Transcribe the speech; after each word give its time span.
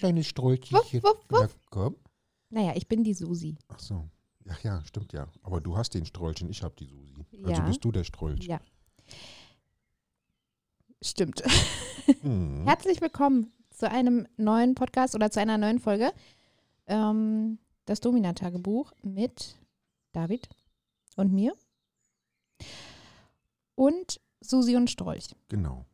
kleines 0.00 0.26
Strollchen. 0.26 0.76
Wuff, 0.78 0.92
wuff, 0.94 1.24
wuff. 1.28 1.40
Ja, 1.40 1.48
komm. 1.70 1.96
Naja, 2.48 2.72
ich 2.74 2.88
bin 2.88 3.04
die 3.04 3.14
Susi. 3.14 3.56
Ach 3.68 3.78
so. 3.78 4.08
Ach 4.48 4.60
ja, 4.64 4.82
stimmt 4.84 5.12
ja. 5.12 5.28
Aber 5.42 5.60
du 5.60 5.76
hast 5.76 5.94
den 5.94 6.06
Strollchen, 6.06 6.48
ich 6.48 6.62
habe 6.62 6.74
die 6.76 6.86
Susi. 6.86 7.24
Also 7.44 7.60
Ja. 7.60 7.66
bist 7.68 7.84
du 7.84 7.92
der 7.92 8.04
Strollchen. 8.04 8.50
Ja. 8.50 8.60
Stimmt. 11.02 11.42
Hm. 12.22 12.64
Herzlich 12.66 13.00
willkommen 13.00 13.52
zu 13.70 13.88
einem 13.88 14.26
neuen 14.36 14.74
Podcast 14.74 15.14
oder 15.14 15.30
zu 15.30 15.38
einer 15.40 15.58
neuen 15.58 15.78
Folge. 15.78 16.12
Ähm, 16.88 17.58
das 17.84 18.00
Domina-Tagebuch 18.00 18.92
mit 19.02 19.56
David 20.12 20.48
und 21.16 21.32
mir. 21.32 21.54
Und 23.76 24.20
Susi 24.40 24.74
und 24.74 24.90
Strolch. 24.90 25.36
Genau. 25.48 25.84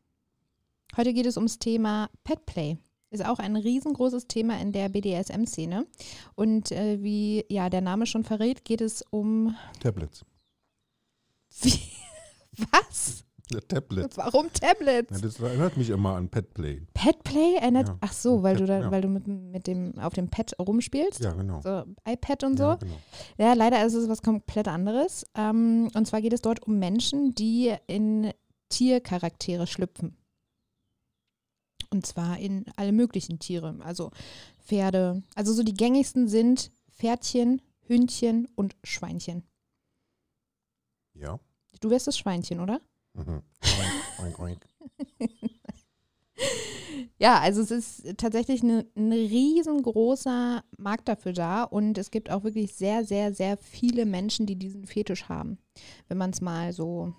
Heute 0.97 1.13
geht 1.13 1.27
es 1.27 1.37
ums 1.37 1.59
Thema 1.59 2.09
Petplay. 2.25 2.79
Ist 3.17 3.27
auch 3.27 3.39
ein 3.39 3.57
riesengroßes 3.57 4.27
Thema 4.29 4.61
in 4.61 4.73
der 4.73 4.89
BDSM-Szene. 4.89 5.87
Und 6.35 6.71
äh, 6.73 7.03
wie 7.03 7.45
ja 7.49 7.71
der 7.71 7.81
Name 7.81 8.07
schon 8.07 8.25
verrät, 8.25 8.65
geht 8.65 8.81
es 8.81 9.03
um. 9.11 9.57
Tablets. 9.81 10.25
Wie, 11.63 11.79
was? 12.73 13.25
Ja, 13.51 13.61
Tablets. 13.61 14.17
Warum 14.19 14.53
Tablets? 14.53 15.11
Ja, 15.13 15.19
das 15.19 15.39
erinnert 15.41 15.77
mich 15.77 15.91
immer 15.91 16.17
an 16.17 16.29
Petplay. 16.29 16.83
Petplay 16.95 17.55
erinnert. 17.55 17.89
Ja. 17.89 17.97
Ach 18.01 18.13
so, 18.13 18.43
weil 18.43 18.57
du 18.57 18.67
da, 18.67 18.91
weil 18.91 19.03
du 19.03 19.09
mit, 19.09 19.29
mit 19.29 19.67
dem 19.69 19.97
auf 19.99 20.15
dem 20.15 20.29
Pad 20.29 20.53
rumspielst. 20.59 21.21
Ja, 21.21 21.33
genau. 21.33 21.61
So 21.63 21.85
iPad 22.07 22.43
und 22.45 22.59
so. 22.59 22.65
Ja, 22.65 22.79
Ja, 23.39 23.53
genau. 23.53 23.55
leider 23.55 23.87
ist 23.87 23.95
es 23.95 24.09
was 24.09 24.21
komplett 24.23 24.67
anderes. 24.69 25.25
Ähm, 25.37 25.89
und 25.95 26.07
zwar 26.07 26.21
geht 26.21 26.33
es 26.33 26.43
dort 26.43 26.67
um 26.67 26.79
Menschen, 26.79 27.35
die 27.37 27.73
in 27.87 28.33
Tiercharaktere 28.69 29.67
schlüpfen. 29.69 30.17
Und 31.91 32.07
zwar 32.07 32.39
in 32.39 32.67
alle 32.77 32.93
möglichen 32.93 33.39
Tiere. 33.39 33.77
Also 33.81 34.11
Pferde. 34.65 35.23
Also 35.35 35.53
so 35.53 35.63
die 35.63 35.75
gängigsten 35.75 36.29
sind 36.29 36.71
Pferdchen, 36.91 37.63
Hündchen 37.87 38.49
und 38.55 38.77
Schweinchen. 38.85 39.45
Ja. 41.15 41.39
Du 41.81 41.91
wärst 41.91 42.07
das 42.07 42.19
Schweinchen, 42.19 42.61
oder? 42.61 42.81
Mhm. 43.15 43.43
Oink, 44.21 44.39
oink, 44.39 44.39
oink. 44.39 44.67
Ja, 47.19 47.41
also 47.41 47.63
es 47.63 47.71
ist 47.71 48.19
tatsächlich 48.19 48.63
eine, 48.63 48.87
ein 48.95 49.11
riesengroßer 49.11 50.63
Markt 50.77 51.09
dafür 51.09 51.33
da 51.33 51.63
und 51.63 51.97
es 51.97 52.11
gibt 52.11 52.31
auch 52.31 52.45
wirklich 52.45 52.75
sehr, 52.75 53.05
sehr, 53.05 53.33
sehr 53.33 53.57
viele 53.57 54.05
Menschen, 54.05 54.45
die 54.45 54.57
diesen 54.57 54.87
Fetisch 54.87 55.25
haben. 55.29 55.59
Wenn 56.09 56.19
man 56.19 56.31
es 56.31 56.43
mal 56.43 56.73
so, 56.73 57.15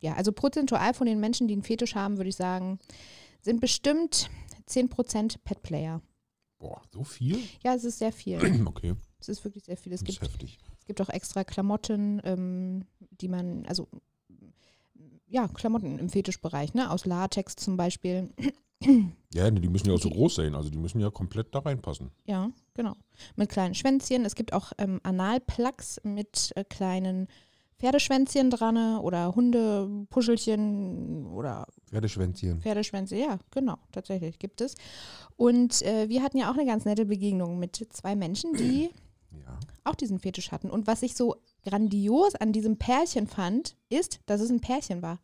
ja, 0.00 0.14
also 0.14 0.30
prozentual 0.32 0.94
von 0.94 1.06
den 1.06 1.18
Menschen, 1.18 1.48
die 1.48 1.54
einen 1.54 1.64
Fetisch 1.64 1.96
haben, 1.96 2.16
würde 2.16 2.28
ich 2.30 2.36
sagen, 2.36 2.78
sind 3.42 3.60
bestimmt 3.60 4.30
10% 4.68 5.38
Petplayer. 5.44 6.00
Boah, 6.58 6.82
so 6.92 7.04
viel? 7.04 7.38
Ja, 7.62 7.74
es 7.74 7.84
ist 7.84 7.98
sehr 7.98 8.12
viel. 8.12 8.38
Okay, 8.66 8.94
Es 9.18 9.28
ist 9.28 9.44
wirklich 9.44 9.64
sehr 9.64 9.76
viel. 9.76 9.92
Es 9.92 10.00
das 10.00 10.10
ist 10.10 10.20
gibt, 10.20 10.32
heftig. 10.32 10.58
es 10.78 10.86
gibt 10.86 11.00
auch 11.00 11.08
extra 11.08 11.44
Klamotten, 11.44 12.20
ähm, 12.24 12.84
die 13.10 13.28
man, 13.28 13.64
also 13.66 13.88
ja, 15.26 15.48
Klamotten 15.48 15.98
im 15.98 16.08
Fetischbereich, 16.10 16.74
ne? 16.74 16.90
Aus 16.90 17.06
Latex 17.06 17.56
zum 17.56 17.76
Beispiel. 17.76 18.30
Ja, 19.34 19.48
die 19.50 19.68
müssen 19.68 19.88
ja 19.88 19.94
auch 19.94 20.00
so 20.00 20.08
groß 20.08 20.36
sein. 20.36 20.54
Also 20.54 20.70
die 20.70 20.78
müssen 20.78 21.00
ja 21.00 21.10
komplett 21.10 21.54
da 21.54 21.58
reinpassen. 21.58 22.10
Ja, 22.24 22.50
genau. 22.72 22.96
Mit 23.36 23.50
kleinen 23.50 23.74
Schwänzchen. 23.74 24.24
Es 24.24 24.34
gibt 24.34 24.54
auch 24.54 24.72
ähm, 24.78 25.00
Analplugs 25.02 26.00
mit 26.02 26.50
äh, 26.56 26.64
kleinen 26.64 27.28
Pferdeschwänzchen 27.80 28.50
dran 28.50 28.98
oder 29.00 29.34
Hundepuschelchen 29.34 31.26
oder 31.26 31.66
Pferdeschwänzchen. 31.88 32.60
Pferdeschwänze. 32.60 33.16
Ja, 33.16 33.38
genau, 33.50 33.76
tatsächlich 33.92 34.38
gibt 34.38 34.60
es. 34.60 34.74
Und 35.36 35.82
äh, 35.82 36.08
wir 36.08 36.22
hatten 36.22 36.38
ja 36.38 36.50
auch 36.50 36.54
eine 36.56 36.66
ganz 36.66 36.84
nette 36.84 37.06
Begegnung 37.06 37.58
mit 37.58 37.86
zwei 37.90 38.14
Menschen, 38.14 38.52
die 38.54 38.90
Ja. 39.32 39.58
auch 39.84 39.94
diesen 39.94 40.18
Fetisch 40.18 40.52
hatten. 40.52 40.70
Und 40.70 40.86
was 40.86 41.02
ich 41.02 41.14
so 41.14 41.36
grandios 41.64 42.34
an 42.34 42.52
diesem 42.52 42.76
Pärchen 42.76 43.26
fand, 43.26 43.76
ist, 43.88 44.20
dass 44.26 44.40
es 44.40 44.50
ein 44.50 44.60
Pärchen 44.60 45.02
war. 45.02 45.18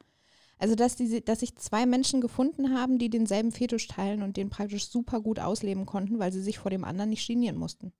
Also, 0.58 0.74
dass, 0.74 0.96
diese, 0.96 1.20
dass 1.20 1.40
sich 1.40 1.54
zwei 1.56 1.84
Menschen 1.84 2.22
gefunden 2.22 2.74
haben, 2.74 2.98
die 2.98 3.10
denselben 3.10 3.52
Fetisch 3.52 3.88
teilen 3.88 4.22
und 4.22 4.38
den 4.38 4.48
praktisch 4.48 4.88
super 4.88 5.20
gut 5.20 5.38
ausleben 5.38 5.84
konnten, 5.84 6.18
weil 6.18 6.32
sie 6.32 6.40
sich 6.40 6.58
vor 6.58 6.70
dem 6.70 6.84
anderen 6.84 7.10
nicht 7.10 7.26
genieren 7.26 7.58
mussten. 7.58 7.92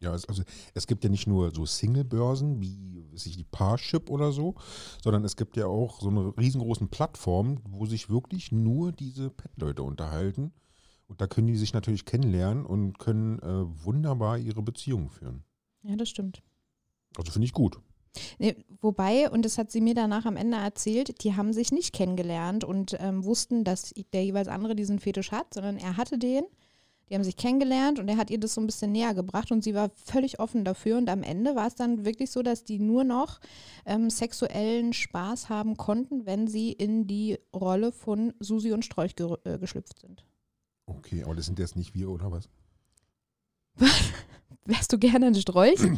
Ja, 0.00 0.14
es, 0.14 0.28
also 0.28 0.42
es 0.74 0.86
gibt 0.86 1.04
ja 1.04 1.10
nicht 1.10 1.26
nur 1.26 1.54
so 1.54 1.64
Single-Börsen 1.64 2.60
wie 2.60 2.94
weiß 3.14 3.26
ich, 3.26 3.36
die 3.36 3.44
Parship 3.44 4.10
oder 4.10 4.32
so, 4.32 4.54
sondern 5.02 5.24
es 5.24 5.36
gibt 5.36 5.56
ja 5.56 5.66
auch 5.66 6.00
so 6.00 6.08
eine 6.08 6.36
riesengroßen 6.36 6.88
Plattform, 6.88 7.60
wo 7.68 7.86
sich 7.86 8.10
wirklich 8.10 8.52
nur 8.52 8.92
diese 8.92 9.30
Pet-Leute 9.30 9.82
unterhalten. 9.82 10.52
Und 11.06 11.20
da 11.20 11.26
können 11.26 11.46
die 11.46 11.56
sich 11.56 11.72
natürlich 11.74 12.04
kennenlernen 12.04 12.66
und 12.66 12.98
können 12.98 13.38
äh, 13.40 13.84
wunderbar 13.84 14.38
ihre 14.38 14.62
Beziehungen 14.62 15.10
führen. 15.10 15.44
Ja, 15.82 15.96
das 15.96 16.08
stimmt. 16.08 16.42
Also 17.16 17.30
finde 17.30 17.46
ich 17.46 17.52
gut. 17.52 17.78
Nee, 18.38 18.56
wobei, 18.80 19.28
und 19.30 19.44
das 19.44 19.58
hat 19.58 19.70
sie 19.70 19.80
mir 19.80 19.94
danach 19.94 20.24
am 20.24 20.36
Ende 20.36 20.56
erzählt, 20.56 21.22
die 21.24 21.34
haben 21.34 21.52
sich 21.52 21.72
nicht 21.72 21.92
kennengelernt 21.92 22.64
und 22.64 22.96
ähm, 23.00 23.24
wussten, 23.24 23.64
dass 23.64 23.92
der 24.12 24.24
jeweils 24.24 24.48
andere 24.48 24.76
diesen 24.76 24.98
Fetisch 24.98 25.32
hat, 25.32 25.52
sondern 25.52 25.76
er 25.76 25.96
hatte 25.96 26.16
den. 26.16 26.44
Die 27.08 27.14
haben 27.14 27.24
sich 27.24 27.36
kennengelernt 27.36 27.98
und 27.98 28.08
er 28.08 28.16
hat 28.16 28.30
ihr 28.30 28.40
das 28.40 28.54
so 28.54 28.60
ein 28.60 28.66
bisschen 28.66 28.92
näher 28.92 29.14
gebracht 29.14 29.52
und 29.52 29.62
sie 29.62 29.74
war 29.74 29.90
völlig 29.94 30.40
offen 30.40 30.64
dafür. 30.64 30.96
Und 30.96 31.10
am 31.10 31.22
Ende 31.22 31.54
war 31.54 31.66
es 31.66 31.74
dann 31.74 32.04
wirklich 32.04 32.30
so, 32.30 32.42
dass 32.42 32.64
die 32.64 32.78
nur 32.78 33.04
noch 33.04 33.40
ähm, 33.84 34.08
sexuellen 34.08 34.92
Spaß 34.92 35.48
haben 35.48 35.76
konnten, 35.76 36.24
wenn 36.24 36.46
sie 36.48 36.72
in 36.72 37.06
die 37.06 37.38
Rolle 37.54 37.92
von 37.92 38.32
Susi 38.40 38.72
und 38.72 38.84
Strolch 38.84 39.16
ge 39.16 39.36
äh, 39.44 39.58
geschlüpft 39.58 40.00
sind. 40.00 40.24
Okay, 40.86 41.24
aber 41.24 41.34
das 41.34 41.46
sind 41.46 41.58
jetzt 41.58 41.76
nicht 41.76 41.94
wir, 41.94 42.08
oder 42.10 42.32
was? 42.32 42.48
Wärst 44.66 44.92
du 44.92 44.98
gerne 44.98 45.26
ein 45.26 45.34
Strolch? 45.34 45.80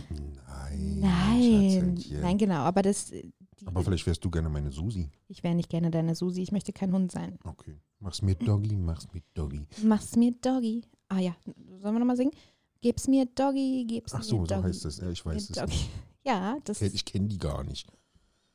Nein. 0.70 0.98
Nein, 1.00 2.04
nein, 2.20 2.38
genau. 2.38 2.56
Aber 2.56 2.82
das, 2.82 3.06
die, 3.06 3.32
Aber 3.64 3.82
vielleicht 3.82 4.06
wärst 4.06 4.24
du 4.24 4.30
gerne 4.30 4.48
meine 4.48 4.70
Susi. 4.72 5.10
ich 5.28 5.42
wäre 5.42 5.54
nicht 5.54 5.70
gerne 5.70 5.90
deine 5.90 6.14
Susi. 6.14 6.42
Ich 6.42 6.52
möchte 6.52 6.72
kein 6.72 6.92
Hund 6.92 7.12
sein. 7.12 7.38
Okay. 7.44 7.76
Mach's 8.00 8.20
mit 8.20 8.46
Doggy, 8.46 8.76
mach's 8.76 9.06
mit 9.12 9.24
Doggy. 9.34 9.66
Mach's 9.82 10.16
mir 10.16 10.32
Doggy. 10.32 10.82
Ah 11.08 11.18
ja, 11.20 11.34
sollen 11.80 11.94
wir 11.94 11.98
nochmal 12.00 12.16
singen? 12.16 12.32
Gib's 12.80 13.06
mir 13.08 13.26
Doggy, 13.26 13.84
gib's 13.88 14.12
Ach 14.14 14.18
mir 14.18 14.24
so, 14.24 14.36
so 14.38 14.46
Doggy. 14.46 14.62
heißt 14.68 14.84
das. 14.84 14.98
Ja, 14.98 15.10
ich 15.10 15.24
weiß 15.24 15.42
es 15.50 15.56
Doggy. 15.56 15.68
nicht. 15.72 15.90
Ja, 16.26 16.58
das 16.64 16.82
Ich 16.82 17.04
kenne 17.04 17.28
die 17.28 17.38
gar 17.38 17.62
nicht. 17.62 17.88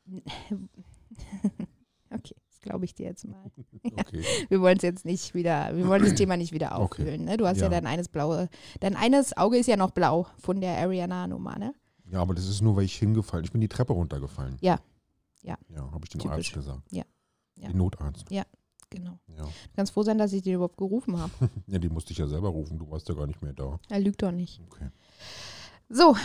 Okay, 2.14 2.34
das 2.50 2.60
glaube 2.60 2.84
ich 2.84 2.94
dir 2.94 3.06
jetzt 3.06 3.26
mal. 3.26 3.50
Okay. 3.98 4.22
Wir 4.50 4.60
wollen 4.60 4.76
es 4.76 4.82
jetzt 4.82 5.04
nicht 5.06 5.34
wieder, 5.34 5.74
wir 5.76 5.86
wollen 5.88 6.02
das 6.04 6.14
Thema 6.14 6.36
nicht 6.36 6.52
wieder 6.52 6.78
Okay. 6.78 7.02
auffüllen. 7.02 7.24
Ne? 7.24 7.36
Du 7.38 7.46
hast 7.46 7.56
ja. 7.58 7.64
Ja. 7.64 7.68
dein 7.70 7.86
eines 7.86 8.08
blaue, 8.08 8.48
dein 8.80 8.96
eines 8.96 9.34
Auge 9.36 9.56
ist 9.58 9.66
ja 9.66 9.76
noch 9.76 9.90
blau 9.92 10.26
von 10.38 10.60
der 10.60 10.76
Ariana-Nummer, 10.78 11.58
ne? 11.58 11.74
Ja, 12.10 12.20
aber 12.20 12.34
das 12.34 12.46
ist 12.46 12.60
nur, 12.60 12.76
weil 12.76 12.84
ich 12.84 12.96
hingefallen 12.98 13.44
Ich 13.44 13.52
bin 13.52 13.60
die 13.62 13.68
Treppe 13.68 13.94
runtergefallen. 13.94 14.58
Ja. 14.60 14.78
Ja. 15.42 15.56
Ja, 15.70 15.90
habe 15.90 16.04
ich 16.04 16.10
dem 16.10 16.20
Typisch. 16.20 16.36
Arzt 16.36 16.52
gesagt. 16.52 16.82
Ja. 16.92 17.04
Ja. 17.56 17.68
Den 17.68 17.78
Notarzt. 17.78 18.30
Genau. 18.92 19.18
Ja. 19.36 19.44
Du 19.44 19.50
kannst 19.76 19.92
froh 19.92 20.02
sein, 20.02 20.18
dass 20.18 20.32
ich 20.32 20.42
dir 20.42 20.56
überhaupt 20.56 20.76
gerufen 20.76 21.18
habe. 21.18 21.32
ja, 21.66 21.78
die 21.78 21.88
musste 21.88 22.12
ich 22.12 22.18
ja 22.18 22.26
selber 22.26 22.48
rufen. 22.48 22.78
Du 22.78 22.90
warst 22.90 23.08
ja 23.08 23.14
gar 23.14 23.26
nicht 23.26 23.42
mehr 23.42 23.52
da. 23.52 23.78
Er 23.88 24.00
lügt 24.00 24.22
doch 24.22 24.32
nicht. 24.32 24.60
Okay. 24.66 24.88
So, 25.88 26.16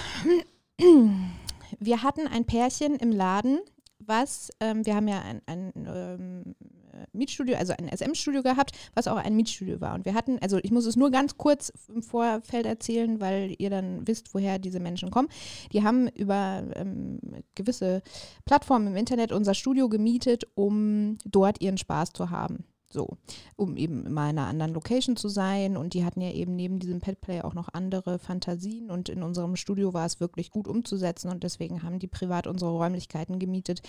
wir 1.79 2.03
hatten 2.03 2.27
ein 2.27 2.45
Pärchen 2.45 2.95
im 2.95 3.11
Laden, 3.11 3.59
was, 3.99 4.51
ähm, 4.59 4.85
wir 4.85 4.95
haben 4.95 5.07
ja 5.07 5.21
ein, 5.21 5.41
ein 5.45 5.73
ähm, 5.75 6.55
äh, 6.59 6.76
Mietstudio, 7.13 7.57
also 7.57 7.73
ein 7.77 7.89
SM-Studio 7.89 8.43
gehabt, 8.43 8.71
was 8.93 9.07
auch 9.07 9.17
ein 9.17 9.35
Mietstudio 9.35 9.81
war. 9.81 9.95
Und 9.95 10.05
wir 10.05 10.13
hatten, 10.13 10.39
also 10.39 10.57
ich 10.61 10.71
muss 10.71 10.85
es 10.85 10.95
nur 10.95 11.11
ganz 11.11 11.37
kurz 11.37 11.71
im 11.93 12.01
Vorfeld 12.01 12.65
erzählen, 12.65 13.19
weil 13.19 13.55
ihr 13.57 13.69
dann 13.69 14.07
wisst, 14.07 14.33
woher 14.33 14.59
diese 14.59 14.79
Menschen 14.79 15.11
kommen. 15.11 15.29
Die 15.73 15.83
haben 15.83 16.07
über 16.09 16.63
ähm, 16.75 17.19
gewisse 17.55 18.01
Plattformen 18.45 18.87
im 18.87 18.95
Internet 18.95 19.31
unser 19.31 19.53
Studio 19.53 19.89
gemietet, 19.89 20.45
um 20.55 21.17
dort 21.25 21.61
ihren 21.61 21.77
Spaß 21.77 22.13
zu 22.13 22.29
haben. 22.29 22.65
So, 22.89 23.17
um 23.57 23.75
eben 23.75 24.13
mal 24.13 24.29
in 24.29 24.39
einer 24.39 24.47
anderen 24.47 24.73
Location 24.73 25.17
zu 25.17 25.27
sein. 25.27 25.75
Und 25.75 25.93
die 25.93 26.05
hatten 26.05 26.21
ja 26.21 26.31
eben 26.31 26.55
neben 26.55 26.79
diesem 26.79 27.01
Petplay 27.01 27.41
auch 27.41 27.53
noch 27.53 27.67
andere 27.73 28.17
Fantasien. 28.17 28.89
Und 28.89 29.09
in 29.09 29.23
unserem 29.23 29.57
Studio 29.57 29.93
war 29.93 30.05
es 30.05 30.21
wirklich 30.21 30.51
gut 30.51 30.67
umzusetzen. 30.67 31.29
Und 31.29 31.43
deswegen 31.43 31.83
haben 31.83 31.99
die 31.99 32.07
privat 32.07 32.47
unsere 32.47 32.71
Räumlichkeiten 32.71 33.39
gemietet, 33.39 33.81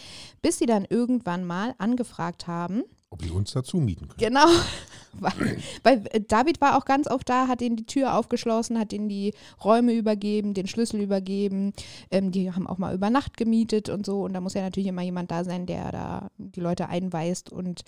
bis 0.43 0.59
sie 0.59 0.67
dann 0.67 0.85
irgendwann 0.85 1.45
mal 1.45 1.77
angefragt 1.79 2.49
haben, 2.49 2.83
Ob 3.11 3.23
die 3.23 3.31
uns 3.31 3.53
dazu 3.53 3.79
mieten 3.79 4.09
können. 4.09 4.19
Genau. 4.19 4.47
Weil, 5.21 5.59
weil 5.83 6.01
David 6.29 6.61
war 6.61 6.77
auch 6.77 6.85
ganz 6.85 7.09
oft 7.09 7.29
da, 7.29 7.49
hat 7.49 7.63
ihnen 7.63 7.77
die 7.77 7.87
Tür 7.87 8.15
aufgeschlossen, 8.15 8.79
hat 8.79 8.93
ihnen 8.93 9.09
die 9.09 9.33
Räume 9.65 9.95
übergeben, 9.95 10.55
den 10.55 10.69
Schlüssel 10.69 11.01
übergeben. 11.01 11.73
Ähm, 12.11 12.31
die 12.31 12.53
haben 12.53 12.67
auch 12.67 12.79
mal 12.79 12.95
über 12.95 13.11
Nacht 13.11 13.37
gemietet 13.37 13.89
und 13.89 14.07
so. 14.07 14.23
Und 14.23 14.35
da 14.35 14.41
muss 14.41 14.55
ja 14.55 14.63
natürlich 14.63 14.89
immer 14.89 15.03
jemand 15.03 15.31
da 15.31 15.43
sein, 15.43 15.67
der 15.67 15.91
da 15.91 16.31
die 16.37 16.61
Leute 16.61 16.89
einweist 16.89 17.51
und 17.51 17.83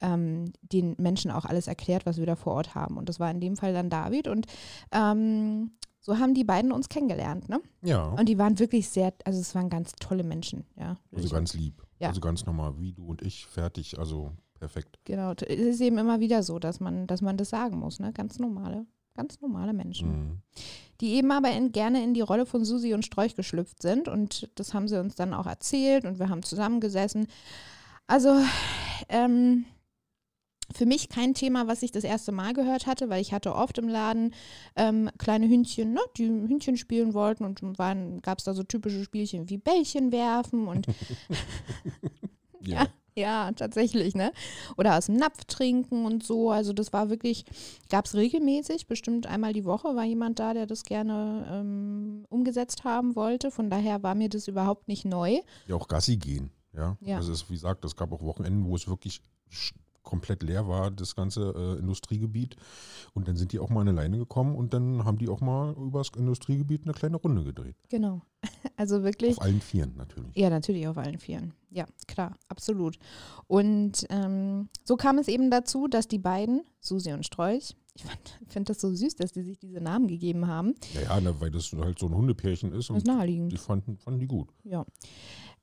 ähm, 0.00 0.52
den 0.60 0.94
Menschen 0.98 1.30
auch 1.30 1.46
alles 1.46 1.66
erklärt, 1.66 2.06
was 2.06 2.18
wir 2.18 2.26
da 2.26 2.36
vor 2.36 2.52
Ort 2.54 2.74
haben. 2.74 2.98
Und 2.98 3.08
das 3.08 3.18
war 3.18 3.30
in 3.30 3.40
dem 3.40 3.56
Fall 3.56 3.72
dann 3.72 3.90
David. 3.90 4.28
Und 4.28 4.46
ähm, 4.92 5.72
so 6.06 6.18
haben 6.18 6.34
die 6.34 6.44
beiden 6.44 6.70
uns 6.70 6.88
kennengelernt. 6.88 7.48
Ne? 7.48 7.60
Ja, 7.82 8.04
Und 8.10 8.28
die 8.28 8.38
waren 8.38 8.60
wirklich 8.60 8.88
sehr, 8.88 9.12
also 9.24 9.40
es 9.40 9.56
waren 9.56 9.68
ganz 9.70 9.92
tolle 9.98 10.22
Menschen. 10.22 10.64
Ja, 10.78 10.98
also 11.12 11.28
ganz 11.30 11.52
lieb. 11.54 11.82
Ja. 11.98 12.08
Also 12.08 12.20
ganz 12.20 12.46
normal, 12.46 12.78
wie 12.78 12.92
du 12.92 13.06
und 13.06 13.22
ich, 13.22 13.46
fertig, 13.46 13.98
also 13.98 14.32
perfekt. 14.58 14.98
Genau, 15.04 15.32
es 15.32 15.42
ist 15.42 15.80
eben 15.80 15.98
immer 15.98 16.20
wieder 16.20 16.42
so, 16.42 16.58
dass 16.58 16.80
man, 16.80 17.06
dass 17.06 17.22
man 17.22 17.36
das 17.36 17.50
sagen 17.50 17.78
muss, 17.78 17.98
ne? 18.00 18.12
Ganz 18.12 18.38
normale, 18.38 18.86
Ganz 19.16 19.40
normale 19.40 19.72
Menschen. 19.72 20.08
Mhm. 20.08 20.38
Die 21.00 21.14
eben 21.14 21.30
aber 21.32 21.50
in, 21.50 21.72
gerne 21.72 22.02
in 22.02 22.14
die 22.14 22.20
Rolle 22.20 22.46
von 22.46 22.64
Susi 22.64 22.94
und 22.94 23.04
Strolch 23.04 23.34
geschlüpft 23.34 23.82
sind. 23.82 24.08
Und 24.08 24.50
das 24.54 24.74
haben 24.74 24.88
sie 24.88 25.00
uns 25.00 25.14
dann 25.14 25.34
auch 25.34 25.46
erzählt 25.46 26.04
und 26.04 26.18
wir 26.18 26.28
haben 26.28 26.42
zusammengesessen. 26.42 27.26
Also, 28.06 28.38
ähm, 29.08 29.64
für 30.72 30.86
mich 30.86 31.08
kein 31.08 31.32
Thema, 31.32 31.68
was 31.68 31.82
ich 31.82 31.92
das 31.92 32.02
erste 32.02 32.32
Mal 32.32 32.52
gehört 32.52 32.86
hatte, 32.86 33.08
weil 33.08 33.22
ich 33.22 33.32
hatte 33.32 33.54
oft 33.54 33.78
im 33.78 33.88
Laden 33.88 34.34
ähm, 34.74 35.10
kleine 35.16 35.48
Hündchen, 35.48 35.92
ne, 35.92 36.00
die 36.16 36.26
Hündchen 36.26 36.76
spielen 36.76 37.14
wollten 37.14 37.44
und 37.44 37.60
gab 38.22 38.38
es 38.38 38.44
da 38.44 38.52
so 38.52 38.64
typische 38.64 39.04
Spielchen 39.04 39.48
wie 39.48 39.58
Bällchen 39.58 40.10
werfen 40.10 40.66
und 40.66 40.86
ja. 42.60 42.86
Ja, 43.05 43.05
tatsächlich, 43.16 44.14
ne? 44.14 44.32
Oder 44.76 44.96
aus 44.98 45.06
dem 45.06 45.16
Napf 45.16 45.44
trinken 45.44 46.04
und 46.04 46.22
so. 46.22 46.50
Also 46.50 46.72
das 46.72 46.92
war 46.92 47.08
wirklich, 47.10 47.44
gab 47.88 48.04
es 48.04 48.14
regelmäßig, 48.14 48.86
bestimmt 48.86 49.26
einmal 49.26 49.52
die 49.52 49.64
Woche 49.64 49.96
war 49.96 50.04
jemand 50.04 50.38
da, 50.38 50.54
der 50.54 50.66
das 50.66 50.82
gerne 50.82 51.46
ähm, 51.50 52.26
umgesetzt 52.28 52.84
haben 52.84 53.16
wollte. 53.16 53.50
Von 53.50 53.70
daher 53.70 54.02
war 54.02 54.14
mir 54.14 54.28
das 54.28 54.48
überhaupt 54.48 54.88
nicht 54.88 55.04
neu. 55.04 55.40
Ja, 55.66 55.76
auch 55.76 55.88
Gassi 55.88 56.16
gehen, 56.16 56.50
ja. 56.72 56.96
Ja. 57.00 57.16
Also 57.16 57.32
es, 57.32 57.48
wie 57.48 57.54
gesagt, 57.54 57.84
es 57.84 57.96
gab 57.96 58.12
auch 58.12 58.22
Wochenenden, 58.22 58.66
wo 58.66 58.76
es 58.76 58.86
wirklich 58.88 59.20
komplett 60.06 60.42
leer 60.42 60.66
war, 60.66 60.90
das 60.90 61.14
ganze 61.14 61.52
äh, 61.54 61.78
Industriegebiet. 61.78 62.56
Und 63.12 63.28
dann 63.28 63.36
sind 63.36 63.52
die 63.52 63.58
auch 63.58 63.68
mal 63.68 63.82
eine 63.82 63.92
Leine 63.92 64.16
gekommen 64.16 64.54
und 64.56 64.72
dann 64.72 65.04
haben 65.04 65.18
die 65.18 65.28
auch 65.28 65.42
mal 65.42 65.74
übers 65.74 66.10
Industriegebiet 66.16 66.84
eine 66.84 66.94
kleine 66.94 67.16
Runde 67.18 67.44
gedreht. 67.44 67.76
Genau. 67.90 68.22
Also 68.78 69.02
wirklich. 69.02 69.38
Auf 69.38 69.44
allen 69.44 69.62
Vieren 69.62 69.94
natürlich. 69.96 70.36
Ja, 70.36 70.50
natürlich 70.50 70.86
auf 70.86 70.98
allen 70.98 71.18
Vieren. 71.18 71.54
Ja, 71.70 71.86
klar, 72.06 72.36
absolut. 72.48 72.98
Und 73.46 74.06
ähm, 74.10 74.68
so 74.84 74.96
kam 74.96 75.16
es 75.16 75.28
eben 75.28 75.50
dazu, 75.50 75.88
dass 75.88 76.08
die 76.08 76.18
beiden, 76.18 76.60
Susi 76.80 77.10
und 77.14 77.24
Strolch, 77.24 77.74
ich 77.94 78.04
finde 78.48 78.72
das 78.72 78.80
so 78.82 78.94
süß, 78.94 79.14
dass 79.16 79.32
die 79.32 79.44
sich 79.44 79.58
diese 79.58 79.80
Namen 79.80 80.08
gegeben 80.08 80.46
haben. 80.46 80.74
Ja, 80.92 81.18
ja, 81.18 81.40
weil 81.40 81.50
das 81.50 81.72
halt 81.72 81.98
so 81.98 82.06
ein 82.06 82.14
Hundepärchen 82.14 82.70
ist 82.72 82.90
Das 82.90 82.90
und 82.90 82.96
ist 82.98 83.06
naheliegend. 83.06 83.50
die 83.50 83.56
fanden, 83.56 83.96
fanden 83.96 84.20
die 84.20 84.26
gut. 84.26 84.50
Ja. 84.64 84.84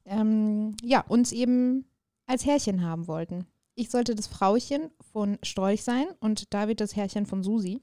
Ähm, 0.06 0.76
ja, 0.84 1.02
uns 1.02 1.32
eben 1.34 1.86
als 2.26 2.46
Herrchen 2.46 2.82
haben 2.82 3.08
wollten. 3.08 3.46
Ich 3.76 3.90
sollte 3.90 4.16
das 4.16 4.28
Frauchen 4.28 4.92
von 5.12 5.38
Strolch 5.44 5.84
sein 5.84 6.06
und 6.20 6.54
David 6.54 6.80
das 6.82 6.96
Herrchen 6.96 7.26
von 7.26 7.44
Susi. 7.44 7.82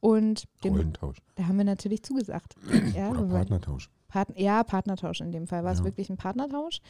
Und 0.00 0.44
dem, 0.64 0.92
da 1.34 1.46
haben 1.46 1.58
wir 1.58 1.64
natürlich 1.64 2.02
zugesagt. 2.02 2.54
Ja, 2.96 3.10
Oder 3.10 3.24
Partnertausch. 3.26 3.90
Part 4.08 4.38
ja, 4.38 4.64
Partnertausch 4.64 5.20
in 5.20 5.30
dem 5.32 5.46
Fall. 5.46 5.62
War 5.64 5.72
es 5.72 5.80
Ja. 5.80 5.84
wirklich 5.84 6.08
ein 6.10 6.16
Partnertausch? 6.16 6.80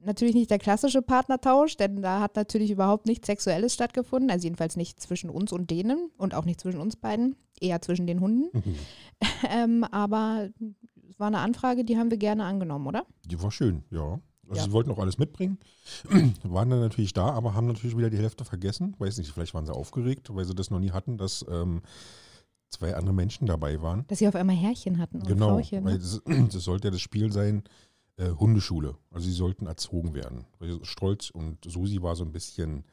Natürlich 0.00 0.34
nicht 0.36 0.50
der 0.50 0.60
klassische 0.60 1.02
Partnertausch, 1.02 1.76
denn 1.76 2.00
da 2.02 2.20
hat 2.20 2.36
natürlich 2.36 2.70
überhaupt 2.70 3.06
nichts 3.06 3.26
Sexuelles 3.26 3.74
stattgefunden. 3.74 4.30
Also 4.30 4.44
jedenfalls 4.44 4.76
nicht 4.76 5.00
zwischen 5.00 5.28
uns 5.28 5.50
und 5.50 5.70
denen 5.70 6.10
und 6.16 6.34
auch 6.34 6.44
nicht 6.44 6.60
zwischen 6.60 6.80
uns 6.80 6.94
beiden, 6.94 7.34
eher 7.60 7.82
zwischen 7.82 8.06
den 8.06 8.20
Hunden. 8.20 8.50
ähm, 9.50 9.82
aber 9.84 10.50
es 11.10 11.18
war 11.18 11.26
eine 11.26 11.38
Anfrage, 11.40 11.84
die 11.84 11.98
haben 11.98 12.12
wir 12.12 12.18
gerne 12.18 12.44
angenommen, 12.44 12.86
oder? 12.86 13.04
Die 13.26 13.42
war 13.42 13.50
schön, 13.50 13.82
ja. 13.90 14.20
Also 14.48 14.56
Ja. 14.60 14.64
sie 14.64 14.72
wollten 14.72 14.90
auch 14.90 14.98
alles 14.98 15.18
mitbringen, 15.18 15.58
waren 16.42 16.70
dann 16.70 16.80
natürlich 16.80 17.12
da, 17.12 17.30
aber 17.30 17.54
haben 17.54 17.66
natürlich 17.66 17.96
wieder 17.96 18.10
die 18.10 18.16
Hälfte 18.18 18.44
vergessen. 18.44 18.94
Weiß 18.98 19.18
nicht, 19.18 19.30
vielleicht 19.30 19.54
waren 19.54 19.66
sie 19.66 19.74
aufgeregt, 19.74 20.34
weil 20.34 20.44
sie 20.44 20.54
das 20.54 20.70
noch 20.70 20.80
nie 20.80 20.90
hatten, 20.90 21.18
dass 21.18 21.44
ähm, 21.50 21.82
zwei 22.70 22.94
andere 22.96 23.14
Menschen 23.14 23.46
dabei 23.46 23.80
waren. 23.82 24.06
Dass 24.08 24.18
sie 24.20 24.28
auf 24.28 24.34
einmal 24.34 24.56
Herrchen 24.56 24.98
hatten 24.98 25.20
und 25.20 25.26
genau, 25.28 25.58
Frauchen. 25.58 25.84
weil 25.84 25.94
Ne? 25.94 25.98
das, 25.98 26.22
das 26.52 26.64
sollte 26.64 26.88
ja 26.88 26.92
das 26.92 27.00
Spiel 27.00 27.30
sein, 27.32 27.62
äh, 28.16 28.30
Hundeschule. 28.30 28.96
Also 29.10 29.26
sie 29.26 29.32
sollten 29.34 29.66
erzogen 29.66 30.14
werden. 30.14 30.44
Weil 30.58 30.82
Stolz 30.84 31.30
und 31.30 31.58
Susi 31.64 32.02
war 32.02 32.16
so 32.16 32.24
ein 32.24 32.32
bisschen, 32.32 32.84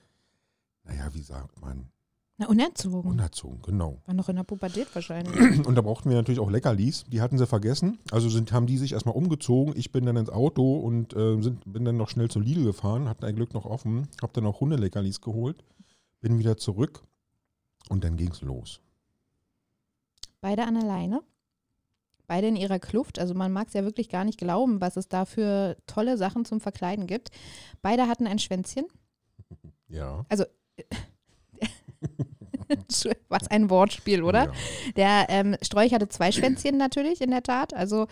naja, 0.83 1.13
wie 1.13 1.21
sagt 1.21 1.59
man, 1.61 1.89
Na, 2.37 2.47
unerzogen. 2.47 3.11
unerzogen, 3.11 3.61
genau. 3.61 4.01
War 4.05 4.13
noch 4.13 4.27
in 4.27 4.35
der 4.35 4.43
Pubertät 4.43 4.93
wahrscheinlich. 4.93 5.35
Und 5.65 5.75
da 5.75 5.81
brauchten 5.81 6.09
wir 6.09 6.17
natürlich 6.17 6.41
auch 6.41 6.49
Leckerlis. 6.49 7.05
Die 7.07 7.21
hatten 7.21 7.37
sie 7.37 7.47
vergessen. 7.47 7.97
Also 8.11 8.27
sind, 8.27 8.51
haben 8.51 8.67
die 8.67 8.77
sich 8.77 8.91
erstmal 8.91 9.15
umgezogen. 9.15 9.73
Ich 9.77 9.93
bin 9.93 10.05
dann 10.05 10.17
ins 10.17 10.29
Auto 10.29 10.77
und 10.77 11.13
äh, 11.15 11.41
sind, 11.41 11.61
bin 11.71 11.85
dann 11.85 11.95
noch 11.95 12.09
schnell 12.09 12.29
zu 12.29 12.41
Lidl 12.41 12.65
gefahren. 12.65 13.07
Hatten 13.07 13.23
ein 13.23 13.35
Glück 13.35 13.53
noch 13.53 13.65
offen. 13.65 14.09
Hab 14.21 14.33
dann 14.33 14.45
auch 14.45 14.59
Hundeleckerlis 14.59 15.21
geholt. 15.21 15.63
Bin 16.19 16.37
wieder 16.37 16.57
zurück. 16.57 17.03
Und 17.87 18.03
dann 18.03 18.17
ging's 18.17 18.41
los. 18.41 18.81
Beide 20.41 20.65
an 20.65 20.75
der 20.75 20.83
Leine. 20.83 21.21
Beide 22.27 22.47
in 22.47 22.57
ihrer 22.57 22.79
Kluft. 22.79 23.17
Also 23.17 23.33
man 23.33 23.53
mag 23.53 23.67
es 23.67 23.73
ja 23.73 23.85
wirklich 23.85 24.09
gar 24.09 24.25
nicht 24.25 24.39
glauben, 24.39 24.81
was 24.81 24.97
es 24.97 25.07
da 25.07 25.23
für 25.23 25.77
tolle 25.87 26.17
Sachen 26.17 26.43
zum 26.43 26.59
Verkleiden 26.59 27.07
gibt. 27.07 27.29
Beide 27.81 28.07
hatten 28.07 28.27
ein 28.27 28.39
Schwänzchen. 28.39 28.85
Ja. 29.87 30.25
Was 33.29 33.47
ein 33.47 33.69
Wortspiel, 33.69 34.23
oder? 34.23 34.45
Ja. 34.45 34.51
Der 34.95 35.25
ähm, 35.29 35.55
Strolch 35.61 35.93
hatte 35.93 36.07
zwei 36.09 36.31
Schwänzchen 36.31 36.77
natürlich, 36.77 37.21
in 37.21 37.31
der 37.31 37.43
Tat. 37.43 37.73
Also, 37.73 38.07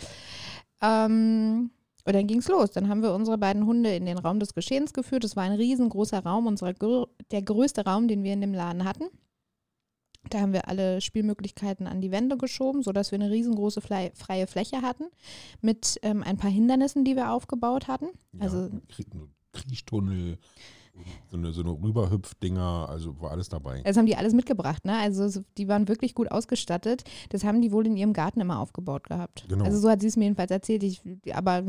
ähm, 0.81 1.72
und 2.06 2.13
dann 2.13 2.28
ging 2.28 2.40
es 2.40 2.48
los. 2.50 2.72
Dann 2.72 2.90
haben 2.90 3.01
wir 3.01 3.13
unsere 3.13 3.38
beiden 3.38 3.66
Hunde 3.66 3.95
in 3.95 4.06
den 4.06 4.18
Raum 4.18 4.40
des 4.40 4.54
Geschehens 4.54 4.94
geführt. 4.94 5.24
Es 5.24 5.36
war 5.36 5.44
ein 5.44 5.54
riesengroßer 5.54 6.19
Raum, 6.24 6.48
unserer, 6.48 6.72
grö- 6.72 7.07
der 7.31 7.42
größte 7.42 7.86
Raum, 7.86 8.07
den 8.07 8.24
wir 8.24 8.34
in 8.34 8.42
dem 8.42 8.54
Laden 8.54 8.84
hatten. 8.84 9.06
Da 10.30 10.39
haben 10.39 10.54
wir 10.54 10.68
alle 10.69 11.01
Spielmöglichkeiten 11.01 11.86
an 11.88 12.00
die 12.00 12.12
Wände 12.12 12.38
geschoben, 12.38 12.81
sodass 12.81 13.12
wir 13.12 13.19
eine 13.19 13.30
riesengroße 13.30 13.81
frei- 13.81 14.12
freie 14.16 14.48
Fläche 14.48 14.81
hatten 14.81 15.06
mit 15.62 16.00
ähm, 16.01 16.24
ein 16.24 16.38
paar 16.38 16.50
Hindernissen, 16.51 17.04
die 17.04 17.16
wir 17.16 17.31
aufgebaut 17.31 17.88
hatten. 17.88 18.07
Also 18.39 18.63
ja. 18.63 18.69
Krie- 18.89 19.06
so 19.13 19.28
Kriechtunnel, 19.51 20.38
so 21.28 21.38
eine, 21.38 21.51
so 21.51 21.62
eine 21.62 21.72
Rüberhüpfdinger, 21.72 22.88
also 22.90 23.19
war 23.19 23.31
alles 23.31 23.50
dabei. 23.50 23.81
Das 23.81 23.98
haben 23.98 24.06
die 24.06 24.16
alles 24.16 24.34
mitgebracht, 24.34 24.86
ne? 24.86 24.98
Also 25.00 25.28
so- 25.28 25.44
die 25.57 25.68
waren 25.68 25.88
wirklich 25.88 26.13
gut 26.16 26.30
ausgestattet. 26.31 27.04
Das 27.30 27.44
haben 27.44 27.62
die 27.62 27.72
wohl 27.72 27.88
in 27.88 27.98
ihrem 27.98 28.13
Garten 28.13 28.40
immer 28.42 28.60
aufgebaut 28.60 29.06
gehabt. 29.06 29.45
Genau. 29.50 29.66
Also 29.66 29.80
so 29.80 29.90
hat 29.90 30.01
sie 30.01 30.07
es 30.07 30.18
mir 30.18 30.25
jedenfalls 30.25 30.51
erzählt. 30.51 30.84
Ich, 30.84 31.01
aber 31.34 31.63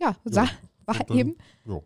ja, 0.00 0.16
sah, 0.24 0.48
war 0.86 0.96
dann- 0.98 1.16
eben. 1.16 1.36
Ja, 1.66 1.80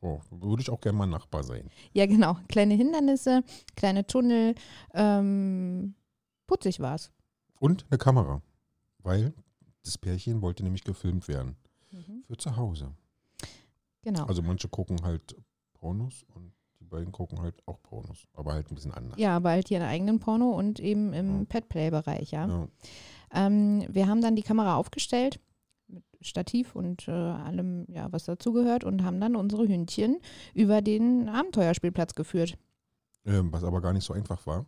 so, 0.00 0.20
würde 0.30 0.62
ich 0.62 0.70
auch 0.70 0.80
gerne 0.80 0.96
mal 0.96 1.06
Nachbar 1.06 1.42
sein. 1.42 1.68
Ja, 1.92 2.06
genau. 2.06 2.36
Kleine 2.48 2.74
Hindernisse, 2.74 3.42
kleine 3.76 4.06
Tunnel. 4.06 4.54
Ähm, 4.94 5.94
putzig 6.46 6.80
war 6.80 6.94
es. 6.94 7.10
Und 7.58 7.84
eine 7.90 7.98
Kamera. 7.98 8.40
Weil 9.02 9.34
das 9.84 9.98
Pärchen 9.98 10.40
wollte 10.40 10.62
nämlich 10.62 10.84
gefilmt 10.84 11.26
werden. 11.28 11.56
Mhm. 11.90 12.22
Für 12.26 12.36
zu 12.36 12.56
Hause. 12.56 12.92
Genau. 14.02 14.24
Also 14.24 14.40
manche 14.42 14.68
gucken 14.68 15.02
halt 15.02 15.36
Pornos 15.80 16.24
und 16.34 16.52
die 16.80 16.84
beiden 16.84 17.12
gucken 17.12 17.40
halt 17.40 17.56
auch 17.66 17.80
Pornos. 17.82 18.26
Aber 18.34 18.52
halt 18.54 18.70
ein 18.70 18.74
bisschen 18.74 18.92
anders. 18.92 19.18
ja, 19.18 19.36
aber 19.36 19.50
halt 19.50 19.68
hier 19.68 19.80
einen 19.80 19.88
eigenen 19.90 20.18
Porno 20.20 20.50
und 20.50 20.80
eben 20.80 21.12
im 21.12 21.38
Ja. 21.40 21.44
Pet-Play-Bereich, 21.48 22.30
ja. 22.30 22.46
Ja. 22.48 22.68
Ähm, 23.32 23.84
wir 23.88 24.06
haben 24.08 24.20
dann 24.22 24.36
die 24.36 24.42
Kamera 24.42 24.76
aufgestellt 24.76 25.40
mit 25.88 26.04
Stativ 26.20 26.74
und 26.76 27.06
äh, 27.08 27.12
allem, 27.12 27.86
ja, 27.88 28.10
was 28.12 28.24
dazugehört 28.24 28.84
und 28.84 29.04
haben 29.04 29.20
dann 29.20 29.36
unsere 29.36 29.66
Hündchen 29.66 30.18
über 30.54 30.82
den 30.82 31.28
Abenteuerspielplatz 31.28 32.14
geführt. 32.14 32.56
Ähm, 33.26 33.52
was 33.52 33.64
aber 33.64 33.80
gar 33.80 33.92
nicht 33.92 34.04
so 34.04 34.14
einfach 34.14 34.46
war. 34.46 34.66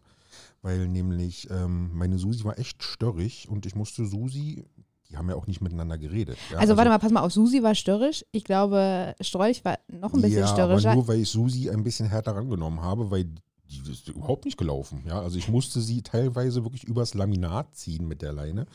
Weil 0.62 0.88
nämlich 0.88 1.48
ähm, 1.50 1.90
meine 1.94 2.18
Susi 2.18 2.44
war 2.44 2.58
echt 2.58 2.82
störrig 2.82 3.48
und 3.48 3.66
ich 3.66 3.74
musste 3.74 4.06
Susi, 4.06 4.64
die 5.12 5.18
haben 5.18 5.28
ja 5.28 5.36
auch 5.36 5.46
nicht 5.46 5.60
miteinander 5.60 5.98
geredet. 5.98 6.38
Ja? 6.50 6.58
Also, 6.58 6.76
warte 6.76 6.90
mal, 6.90 6.98
pass 6.98 7.12
mal 7.12 7.20
auf, 7.20 7.32
Susi 7.32 7.62
war 7.62 7.74
störrisch. 7.74 8.24
Ich 8.32 8.44
glaube, 8.44 9.14
Strolch 9.20 9.64
war 9.64 9.78
noch 9.88 10.14
ein 10.14 10.22
bisschen 10.22 10.40
ja, 10.40 10.46
störrischer. 10.46 10.90
aber 10.90 10.96
nur 10.96 11.08
weil 11.08 11.20
ich 11.20 11.28
Susi 11.28 11.70
ein 11.70 11.84
bisschen 11.84 12.08
härter 12.08 12.34
rangenommen 12.34 12.80
habe, 12.80 13.10
weil 13.10 13.24
die 13.24 13.90
ist 13.90 14.08
überhaupt 14.08 14.44
nicht 14.44 14.56
gelaufen. 14.56 15.02
Ja, 15.06 15.20
also 15.20 15.38
ich 15.38 15.48
musste 15.48 15.80
sie 15.80 16.02
teilweise 16.02 16.64
wirklich 16.64 16.84
übers 16.84 17.14
Laminat 17.14 17.74
ziehen 17.74 18.08
mit 18.08 18.22
der 18.22 18.32
Leine. 18.32 18.66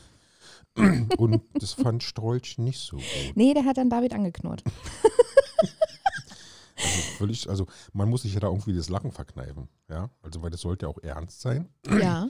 Und 1.18 1.42
das 1.54 1.72
fand 1.72 2.02
Strolch 2.02 2.58
nicht 2.58 2.78
so 2.78 2.96
gut. 2.96 3.32
Nee, 3.34 3.54
der 3.54 3.64
hat 3.64 3.76
dann 3.76 3.90
David 3.90 4.14
angeknurrt. 4.14 4.62
Also 6.80 7.00
völlig, 7.16 7.50
also 7.50 7.66
man 7.92 8.08
muss 8.08 8.22
sich 8.22 8.34
ja 8.34 8.38
da 8.38 8.46
irgendwie 8.46 8.72
das 8.72 8.88
Lachen 8.88 9.10
verkneifen. 9.10 9.66
Ja, 9.90 10.10
also 10.22 10.42
weil 10.42 10.50
das 10.50 10.60
sollte 10.60 10.86
ja 10.86 10.90
auch 10.90 11.02
ernst 11.02 11.40
sein. 11.40 11.68
ja. 12.00 12.28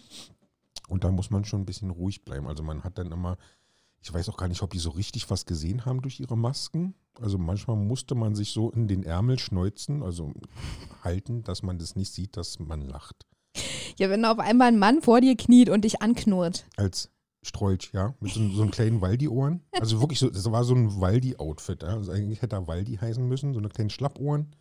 Und 0.89 1.05
da 1.05 1.11
muss 1.11 1.29
man 1.29 1.45
schon 1.45 1.61
ein 1.61 1.67
bisschen 1.67 1.91
ruhig 1.91 2.25
bleiben. 2.25 2.47
Also 2.47 2.63
man 2.63 2.83
hat 2.83 2.97
dann 2.97 3.13
immer, 3.13 3.37
ich 4.01 4.13
weiß 4.13 4.29
auch 4.29 4.37
gar 4.37 4.49
nicht, 4.49 4.63
ob 4.63 4.71
die 4.71 4.79
so 4.79 4.91
richtig 4.91 5.29
was 5.31 5.47
gesehen 5.47 5.85
haben 5.85 6.03
durch 6.03 6.21
ihre 6.21 6.37
Masken. 6.37 6.95
Also 7.21 7.37
manchmal 7.37 7.77
musste 7.77 8.15
man 8.15 8.35
sich 8.35 8.53
so 8.53 8.71
in 8.71 8.87
den 8.87 9.03
Ärmel 9.03 9.39
schneuzen, 9.39 10.03
also 10.03 10.33
halten, 11.03 11.43
dass 11.43 11.63
man 11.63 11.79
das 11.79 11.97
nicht 11.97 12.13
sieht, 12.13 12.37
dass 12.37 12.59
man 12.59 12.83
lacht. 12.83 13.27
Ja, 13.97 14.09
wenn 14.09 14.25
auf 14.25 14.39
einmal 14.39 14.69
ein 14.69 14.79
Mann 14.79 15.03
vor 15.03 15.21
dir 15.21 15.37
kniet 15.37 15.69
und 15.69 15.85
dich 15.85 16.01
anknurrt. 16.01 16.65
Als 16.77 17.11
Strolch, 17.43 17.91
ja, 17.93 18.15
mit 18.21 18.33
so, 18.33 18.49
so 18.51 18.63
einem 18.63 18.71
kleinen 18.71 19.01
Waldi-Ohren. 19.01 19.63
Also 19.73 20.01
wirklich 20.01 20.19
so, 20.19 20.31
das 20.31 20.51
war 20.51 20.63
so 20.65 20.75
ein 20.75 21.01
Waldi-Outfit. 21.01 21.83
Ja? 21.83 21.91
Also 21.91 22.13
eigentlich 22.13 22.43
hätte 22.43 22.57
er 22.57 22.69
Waldi 22.69 22.97
heißen 22.97 23.27
müssen, 23.27 23.53
so 23.53 23.59
eine 23.59 23.69
kleine 23.69 23.91
Schlappohren, 23.91 24.55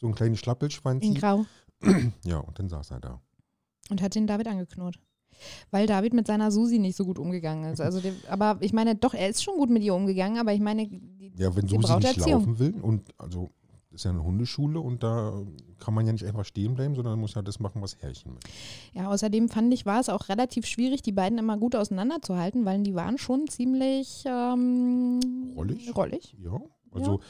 so 0.00 0.06
ein 0.06 0.14
kleines 0.14 0.38
Schlappelschwanz. 0.38 1.04
In 1.04 1.14
Grau. 1.14 1.44
Ja, 2.24 2.38
und 2.38 2.58
dann 2.58 2.68
saß 2.68 2.92
er 2.92 3.00
da. 3.00 3.20
Und 3.90 4.00
hat 4.00 4.14
den 4.14 4.26
David 4.26 4.48
angeknurrt. 4.48 4.98
Weil 5.70 5.86
David 5.86 6.14
mit 6.14 6.26
seiner 6.26 6.50
Susi 6.50 6.78
nicht 6.78 6.96
so 6.96 7.04
gut 7.04 7.18
umgegangen 7.18 7.72
ist. 7.72 7.80
Also, 7.80 8.00
der, 8.00 8.12
aber 8.28 8.58
ich 8.60 8.72
meine, 8.72 8.94
doch, 8.94 9.14
er 9.14 9.28
ist 9.28 9.42
schon 9.42 9.56
gut 9.56 9.70
mit 9.70 9.82
ihr 9.82 9.94
umgegangen, 9.94 10.38
aber 10.38 10.52
ich 10.52 10.60
meine, 10.60 10.86
die, 10.86 11.32
Ja, 11.36 11.54
wenn 11.56 11.66
Susi 11.66 11.94
nicht 11.94 12.04
Erziehung. 12.04 12.40
laufen 12.40 12.58
will 12.58 12.74
und 12.80 13.08
also 13.18 13.50
ist 13.92 14.04
ja 14.04 14.10
eine 14.12 14.22
Hundeschule 14.22 14.78
und 14.78 15.02
da 15.02 15.32
kann 15.78 15.94
man 15.94 16.06
ja 16.06 16.12
nicht 16.12 16.24
einfach 16.24 16.44
stehen 16.44 16.74
bleiben, 16.74 16.94
sondern 16.94 17.18
muss 17.18 17.34
ja 17.34 17.42
das 17.42 17.58
machen, 17.58 17.82
was 17.82 17.96
Herrchen 18.00 18.34
möchte. 18.34 18.50
Ja, 18.92 19.10
außerdem 19.10 19.48
fand 19.48 19.72
ich, 19.74 19.84
war 19.84 20.00
es 20.00 20.08
auch 20.08 20.28
relativ 20.28 20.66
schwierig, 20.66 21.02
die 21.02 21.12
beiden 21.12 21.38
immer 21.38 21.56
gut 21.56 21.74
auseinanderzuhalten, 21.74 22.64
weil 22.64 22.82
die 22.82 22.94
waren 22.94 23.18
schon 23.18 23.48
ziemlich 23.48 24.22
ähm, 24.26 25.20
Rollig? 25.56 25.94
rollig. 25.96 26.36
Ja, 26.38 26.60
also 26.92 27.20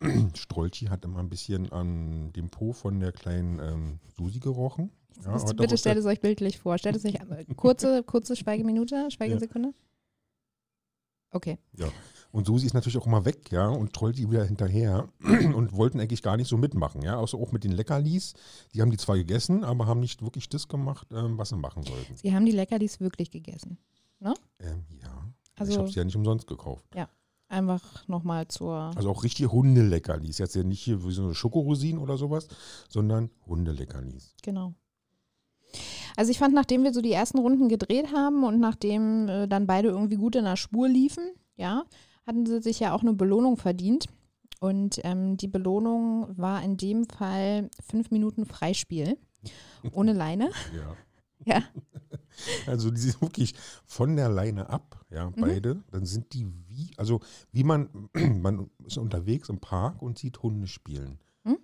Strolchi 0.34 0.86
hat 0.86 1.04
immer 1.04 1.18
ein 1.18 1.28
bisschen 1.28 1.72
an 1.72 2.32
dem 2.34 2.50
Po 2.50 2.72
von 2.72 3.00
der 3.00 3.12
kleinen 3.12 3.58
ähm, 3.58 3.98
Susi 4.16 4.38
gerochen. 4.38 4.90
Ja, 5.24 5.32
Bitte- 5.38 5.54
daraus- 5.54 5.80
stellt 5.80 5.98
es 5.98 6.04
euch 6.06 6.20
bildlich 6.20 6.58
vor. 6.58 6.78
Stellt 6.78 6.96
es 6.96 7.04
euch 7.04 7.20
einmal- 7.20 7.44
kurze, 7.56 8.02
kurze 8.02 8.36
Schweigeminute, 8.36 9.10
Schweigesekunde. 9.10 9.72
Okay. 11.30 11.58
Und 12.32 12.46
Susi 12.46 12.66
ist 12.66 12.74
natürlich 12.74 12.98
auch 12.98 13.06
immer 13.06 13.24
weg, 13.24 13.50
ja, 13.50 13.68
und 13.68 13.92
trollt 13.92 14.18
die 14.18 14.30
wieder 14.30 14.44
hinterher 14.44 15.08
und 15.54 15.72
wollten 15.72 16.00
eigentlich 16.00 16.22
gar 16.22 16.36
nicht 16.36 16.48
so 16.48 16.56
mitmachen, 16.56 17.02
ja. 17.02 17.16
Außer 17.16 17.38
auch 17.38 17.52
mit 17.52 17.64
den 17.64 17.72
Leckerlis. 17.72 18.34
Die 18.74 18.82
haben 18.82 18.90
die 18.90 18.96
zwar 18.96 19.16
gegessen, 19.16 19.64
aber 19.64 19.86
haben 19.86 20.00
nicht 20.00 20.22
wirklich 20.22 20.48
das 20.48 20.68
gemacht, 20.68 21.08
ähm, 21.12 21.38
was 21.38 21.50
sie 21.50 21.56
machen 21.56 21.82
sollten. 21.82 22.16
Sie 22.16 22.34
haben 22.34 22.44
die 22.44 22.52
Leckerlis 22.52 23.00
wirklich 23.00 23.30
gegessen. 23.30 23.78
Ähm, 24.20 24.84
ja. 25.02 25.32
ich 25.54 25.60
Also 25.60 25.78
habe 25.78 25.88
sie 25.88 25.96
ja 25.98 26.04
nicht 26.04 26.16
umsonst 26.16 26.46
gekauft. 26.46 26.84
einfach 27.48 28.06
nochmal 28.08 28.48
zur. 28.48 28.74
Also 28.96 29.10
auch 29.10 29.22
richtig 29.22 29.46
Hundeleckerlis. 29.52 30.38
Jetzt 30.38 30.56
ja 30.56 30.62
nicht 30.64 30.82
hier 30.82 31.04
wie 31.04 31.12
so 31.12 31.24
eine 31.24 31.34
Schokorosinen 31.34 32.00
oder 32.02 32.16
sowas, 32.18 32.48
sondern 32.88 33.30
Hundeleckerlis. 33.46 34.34
Genau. 34.42 34.74
Also 36.16 36.30
ich 36.30 36.38
fand, 36.38 36.54
nachdem 36.54 36.82
wir 36.82 36.92
so 36.92 37.02
die 37.02 37.12
ersten 37.12 37.38
Runden 37.38 37.68
gedreht 37.68 38.12
haben 38.12 38.44
und 38.44 38.58
nachdem 38.58 39.28
äh, 39.28 39.46
dann 39.46 39.66
beide 39.66 39.88
irgendwie 39.88 40.16
gut 40.16 40.34
in 40.34 40.44
der 40.44 40.56
Spur 40.56 40.88
liefen, 40.88 41.24
ja, 41.56 41.84
hatten 42.26 42.46
sie 42.46 42.60
sich 42.62 42.80
ja 42.80 42.94
auch 42.94 43.02
eine 43.02 43.12
Belohnung 43.12 43.56
verdient. 43.56 44.06
Und 44.58 45.00
ähm, 45.04 45.36
die 45.36 45.48
Belohnung 45.48 46.36
war 46.36 46.62
in 46.62 46.76
dem 46.78 47.04
Fall 47.04 47.70
fünf 47.88 48.10
Minuten 48.10 48.46
Freispiel 48.46 49.18
ohne 49.92 50.12
Leine. 50.12 50.50
Ja. 50.74 50.96
Ja. 51.44 51.62
Also 52.66 52.90
die 52.90 53.00
sind 53.00 53.20
wirklich 53.20 53.54
von 53.84 54.16
der 54.16 54.28
Leine 54.28 54.68
ab, 54.68 55.04
ja, 55.10 55.30
beide. 55.36 55.84
Dann 55.90 56.06
sind 56.06 56.32
die 56.32 56.46
wie, 56.66 56.90
also 56.96 57.20
wie 57.52 57.62
man, 57.62 58.08
man 58.40 58.70
ist 58.84 58.98
unterwegs 58.98 59.48
im 59.48 59.60
Park 59.60 60.02
und 60.02 60.18
sieht 60.18 60.42
Hunde 60.42 60.66
spielen. 60.66 61.20
Mhm. 61.44 61.58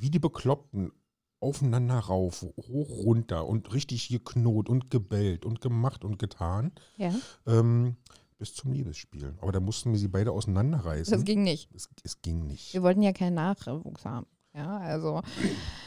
Wie 0.00 0.10
die 0.10 0.18
Bekloppten 0.18 0.92
aufeinander 1.42 1.98
rauf, 1.98 2.42
hoch, 2.56 2.88
runter 3.04 3.46
und 3.46 3.72
richtig 3.74 4.08
geknot 4.08 4.68
und 4.68 4.90
gebellt 4.90 5.44
und 5.44 5.60
gemacht 5.60 6.04
und 6.04 6.18
getan, 6.18 6.72
Ja, 6.96 7.12
ähm, 7.46 7.96
bis 8.38 8.54
zum 8.54 8.72
Liebesspiel. 8.72 9.34
Aber 9.40 9.52
da 9.52 9.60
mussten 9.60 9.92
wir 9.92 9.98
sie 9.98 10.08
beide 10.08 10.32
auseinanderreißen. 10.32 11.12
das 11.12 11.24
ging 11.24 11.42
nicht. 11.42 11.68
es, 11.74 11.88
es 12.02 12.22
ging 12.22 12.46
nicht. 12.46 12.72
Wir 12.74 12.82
wollten 12.82 13.02
ja 13.02 13.12
keinen 13.12 13.34
Nachwuchs 13.34 14.04
haben. 14.04 14.26
Ja, 14.54 14.78
also 14.78 15.22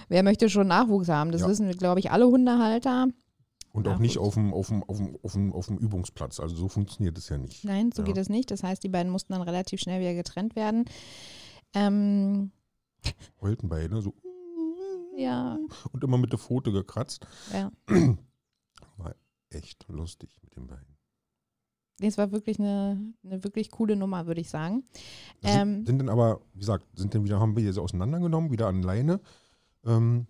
wer 0.10 0.24
möchte 0.24 0.50
schon 0.50 0.68
Nachwuchs 0.68 1.08
haben? 1.10 1.32
Das 1.32 1.42
Ja. 1.42 1.48
wissen 1.48 1.68
wir, 1.68 1.76
glaube 1.76 2.00
ich, 2.00 2.12
alle 2.12 2.26
Hundehalter. 2.28 3.08
Und 3.72 3.88
auch 3.90 3.94
Ja, 3.94 4.00
nicht 4.00 4.18
auf 4.18 4.36
dem, 4.36 4.54
auf, 4.54 4.68
dem, 4.70 4.84
auf, 4.86 4.98
dem, 4.98 5.18
auf, 5.22 5.34
dem, 5.34 5.54
auf 5.54 5.68
dem 5.68 5.78
Übungsplatz. 5.78 6.40
Also 6.40 6.56
so 6.56 6.70
funktioniert 6.70 7.18
es 7.18 7.28
ja 7.30 7.38
nicht. 7.38 7.66
Nein, 7.66 7.92
so 7.94 8.02
Ja. 8.02 8.06
geht 8.08 8.18
es 8.18 8.30
nicht. 8.30 8.50
Das 8.52 8.64
heißt, 8.64 8.82
die 8.84 8.90
beiden 8.90 9.12
mussten 9.12 9.34
dann 9.34 9.42
relativ 9.42 9.82
schnell 9.82 10.00
wieder 10.00 10.14
getrennt 10.14 10.56
werden. 10.56 10.86
Ähm, 11.74 12.52
Heulten 13.42 13.68
beide 13.70 14.02
so 14.02 14.14
ja, 15.18 15.58
und 15.92 16.04
immer 16.04 16.18
mit 16.18 16.32
der 16.32 16.40
Pfote 16.40 16.72
gekratzt. 16.72 17.26
ja. 17.54 17.72
War 18.98 19.16
echt 19.50 19.86
lustig 19.90 20.38
mit 20.42 20.56
den 20.56 20.68
beiden. 20.68 20.96
Es 22.02 22.18
war 22.18 22.32
wirklich 22.32 22.60
eine, 22.60 23.00
eine 23.24 23.44
wirklich 23.44 23.72
coole 23.72 23.96
Nummer, 23.96 24.28
würde 24.28 24.42
ich 24.42 24.50
sagen. 24.50 24.84
Sind, 25.42 25.52
Ähm, 25.52 25.86
sind 25.86 26.00
dann 26.00 26.10
aber, 26.10 26.42
wie 26.54 26.60
gesagt, 26.60 26.86
sind 26.96 27.16
dann 27.16 27.24
wieder, 27.24 27.40
haben 27.40 27.56
wir 27.56 27.72
sie 27.72 27.82
auseinandergenommen, 27.82 28.52
wieder 28.52 28.68
an 28.68 28.84
Leine. 28.84 29.22
Ähm, 29.86 30.28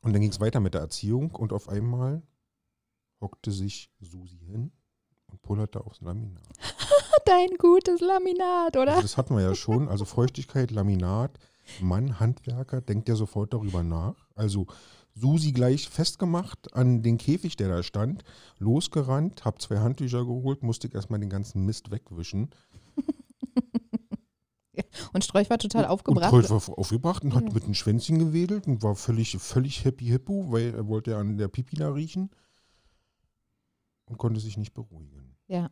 und 0.00 0.12
dann 0.14 0.22
ging 0.22 0.30
es 0.30 0.40
weiter 0.40 0.60
mit 0.60 0.72
der 0.72 0.80
Erziehung 0.80 1.32
und 1.32 1.52
auf 1.52 1.68
einmal 1.68 2.22
hockte 3.20 3.52
sich 3.52 3.92
Susi 4.00 4.38
hin 4.38 4.72
und 5.26 5.42
pullerte 5.42 5.84
aufs 5.84 6.00
Laminat. 6.00 6.42
Dein 7.26 7.50
gutes 7.58 8.00
Laminat, 8.00 8.76
oder? 8.78 8.92
Also 8.92 9.02
das 9.02 9.16
hatten 9.18 9.36
wir 9.36 9.42
ja 9.42 9.54
schon. 9.54 9.88
Also 9.88 10.06
Feuchtigkeit, 10.06 10.70
Laminat, 10.70 11.38
Mann, 11.80 12.20
Handwerker, 12.20 12.80
denkt 12.80 13.08
ja 13.08 13.16
sofort 13.16 13.52
darüber 13.54 13.82
nach. 13.82 14.14
Also 14.34 14.66
Susi 15.14 15.52
gleich 15.52 15.88
festgemacht 15.88 16.74
an 16.74 17.02
den 17.02 17.18
Käfig, 17.18 17.56
der 17.56 17.68
da 17.68 17.82
stand, 17.82 18.24
losgerannt, 18.58 19.44
hab 19.44 19.60
zwei 19.60 19.78
Handtücher 19.78 20.24
geholt, 20.24 20.62
musste 20.62 20.86
ich 20.88 20.94
erstmal 20.94 21.20
den 21.20 21.30
ganzen 21.30 21.64
Mist 21.66 21.90
wegwischen. 21.90 22.50
Und 25.12 25.24
Strolch 25.24 25.50
war 25.50 25.58
total 25.58 25.86
aufgebracht. 25.86 26.32
Und 26.32 26.46
Troll 26.46 26.60
war 26.68 26.78
aufgebracht 26.78 27.22
und 27.24 27.34
hat 27.34 27.44
Ja. 27.44 27.52
mit 27.52 27.66
dem 27.66 27.74
Schwänzchen 27.74 28.18
gewedelt 28.18 28.66
und 28.66 28.82
war 28.82 28.94
völlig, 28.94 29.36
völlig 29.38 29.84
happy 29.84 30.06
hippo, 30.06 30.50
weil 30.52 30.74
er 30.74 30.86
wollte 30.86 31.10
ja 31.12 31.18
an 31.18 31.36
der 31.36 31.48
Pipi 31.48 31.76
da 31.76 31.92
riechen 31.92 32.30
und 34.06 34.16
konnte 34.18 34.40
sich 34.40 34.56
nicht 34.56 34.72
beruhigen. 34.72 35.36
Ja. 35.48 35.68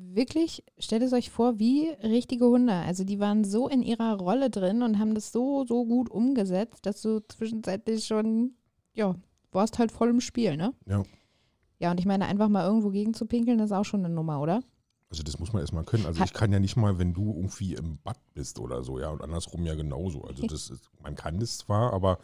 Wirklich, 0.00 0.62
stellt 0.78 1.02
es 1.02 1.12
euch 1.12 1.30
vor, 1.30 1.58
wie 1.58 1.88
richtige 2.02 2.46
Hunde. 2.46 2.72
Also 2.72 3.02
die 3.02 3.18
waren 3.18 3.42
so 3.42 3.68
in 3.68 3.82
ihrer 3.82 4.14
Rolle 4.14 4.48
drin 4.48 4.82
und 4.82 5.00
haben 5.00 5.14
das 5.14 5.32
so, 5.32 5.64
so 5.66 5.84
gut 5.84 6.08
umgesetzt, 6.08 6.86
dass 6.86 7.02
du 7.02 7.20
zwischenzeitlich 7.26 8.06
schon, 8.06 8.52
ja, 8.94 9.16
warst 9.50 9.80
halt 9.80 9.90
voll 9.90 10.10
im 10.10 10.20
Spiel, 10.20 10.56
ne? 10.56 10.72
Ja. 10.86 11.02
Ja, 11.80 11.90
und 11.90 11.98
ich 11.98 12.06
meine, 12.06 12.26
einfach 12.26 12.48
mal 12.48 12.64
irgendwo 12.64 12.90
gegen 12.90 13.12
zu 13.12 13.26
pinkeln, 13.26 13.58
ist 13.58 13.72
auch 13.72 13.84
schon 13.84 14.04
eine 14.04 14.14
Nummer, 14.14 14.40
oder? 14.40 14.62
Also 15.10 15.24
das 15.24 15.38
muss 15.40 15.52
man 15.52 15.62
erstmal 15.62 15.84
können. 15.84 16.06
Also 16.06 16.22
ich 16.22 16.32
kann 16.32 16.52
ja 16.52 16.60
nicht 16.60 16.76
mal, 16.76 16.98
wenn 16.98 17.12
du 17.12 17.34
irgendwie 17.34 17.74
im 17.74 17.98
Bad 17.98 18.18
bist 18.34 18.60
oder 18.60 18.84
so, 18.84 19.00
ja, 19.00 19.10
und 19.10 19.22
andersrum 19.22 19.64
ja 19.64 19.74
genauso. 19.74 20.22
Also 20.22 20.46
das 20.46 20.70
ist, 20.70 20.90
man 21.02 21.16
kann 21.16 21.40
das 21.40 21.58
zwar, 21.58 21.92
aber 21.92 22.18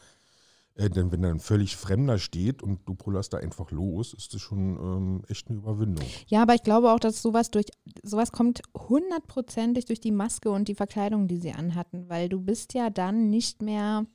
äh, 0.76 0.90
denn 0.90 1.12
wenn 1.12 1.22
da 1.22 1.30
ein 1.30 1.40
völlig 1.40 1.76
Fremder 1.76 2.18
steht 2.18 2.62
und 2.62 2.80
du 2.88 2.94
pullerst 2.94 3.32
da 3.32 3.38
einfach 3.38 3.70
los, 3.70 4.12
ist 4.14 4.34
das 4.34 4.40
schon 4.40 4.76
ähm, 4.78 5.22
echt 5.28 5.48
eine 5.48 5.58
Überwindung. 5.58 6.04
Ja, 6.26 6.42
aber 6.42 6.54
ich 6.54 6.62
glaube 6.62 6.90
auch, 6.92 6.98
dass 7.00 7.22
sowas 7.22 7.50
durch 7.50 7.66
sowas 8.02 8.32
kommt 8.32 8.60
hundertprozentig 8.76 9.84
durch 9.84 10.00
die 10.00 10.12
Maske 10.12 10.50
und 10.50 10.68
die 10.68 10.74
Verkleidung, 10.74 11.28
die 11.28 11.38
sie 11.38 11.52
anhatten, 11.52 12.08
weil 12.08 12.28
du 12.28 12.40
bist 12.40 12.74
ja 12.74 12.90
dann 12.90 13.30
nicht 13.30 13.62
mehr 13.62 14.06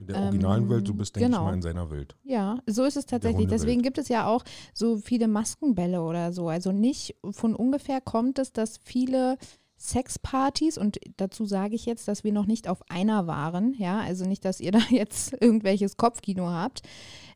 In 0.00 0.06
der 0.06 0.16
Ähm, 0.16 0.22
originalen 0.24 0.68
Welt, 0.70 0.88
du 0.88 0.94
bist, 0.94 1.14
denke 1.16 1.28
genau. 1.28 1.40
ich 1.40 1.44
mal, 1.44 1.54
in 1.54 1.62
seiner 1.62 1.90
Welt. 1.90 2.16
Ja, 2.24 2.58
so 2.66 2.84
ist 2.84 2.96
es 2.96 3.04
tatsächlich. 3.06 3.48
Deswegen 3.48 3.82
gibt 3.82 3.98
es 3.98 4.08
ja 4.08 4.26
auch 4.26 4.44
so 4.72 4.96
viele 4.98 5.28
Maskenbälle 5.28 6.00
oder 6.02 6.32
so. 6.32 6.48
Also 6.48 6.72
nicht 6.72 7.16
von 7.30 7.54
ungefähr 7.54 8.00
kommt 8.00 8.38
es, 8.38 8.52
dass 8.52 8.78
viele 8.78 9.36
Sexpartys, 9.78 10.76
und 10.76 10.98
dazu 11.16 11.46
sage 11.46 11.74
ich 11.74 11.86
jetzt, 11.86 12.08
dass 12.08 12.24
wir 12.24 12.32
noch 12.32 12.46
nicht 12.46 12.68
auf 12.68 12.82
einer 12.90 13.26
waren, 13.26 13.74
ja, 13.78 14.00
also 14.00 14.26
nicht, 14.26 14.44
dass 14.44 14.60
ihr 14.60 14.72
da 14.72 14.80
jetzt 14.90 15.34
irgendwelches 15.40 15.96
Kopfkino 15.96 16.48
habt, 16.48 16.82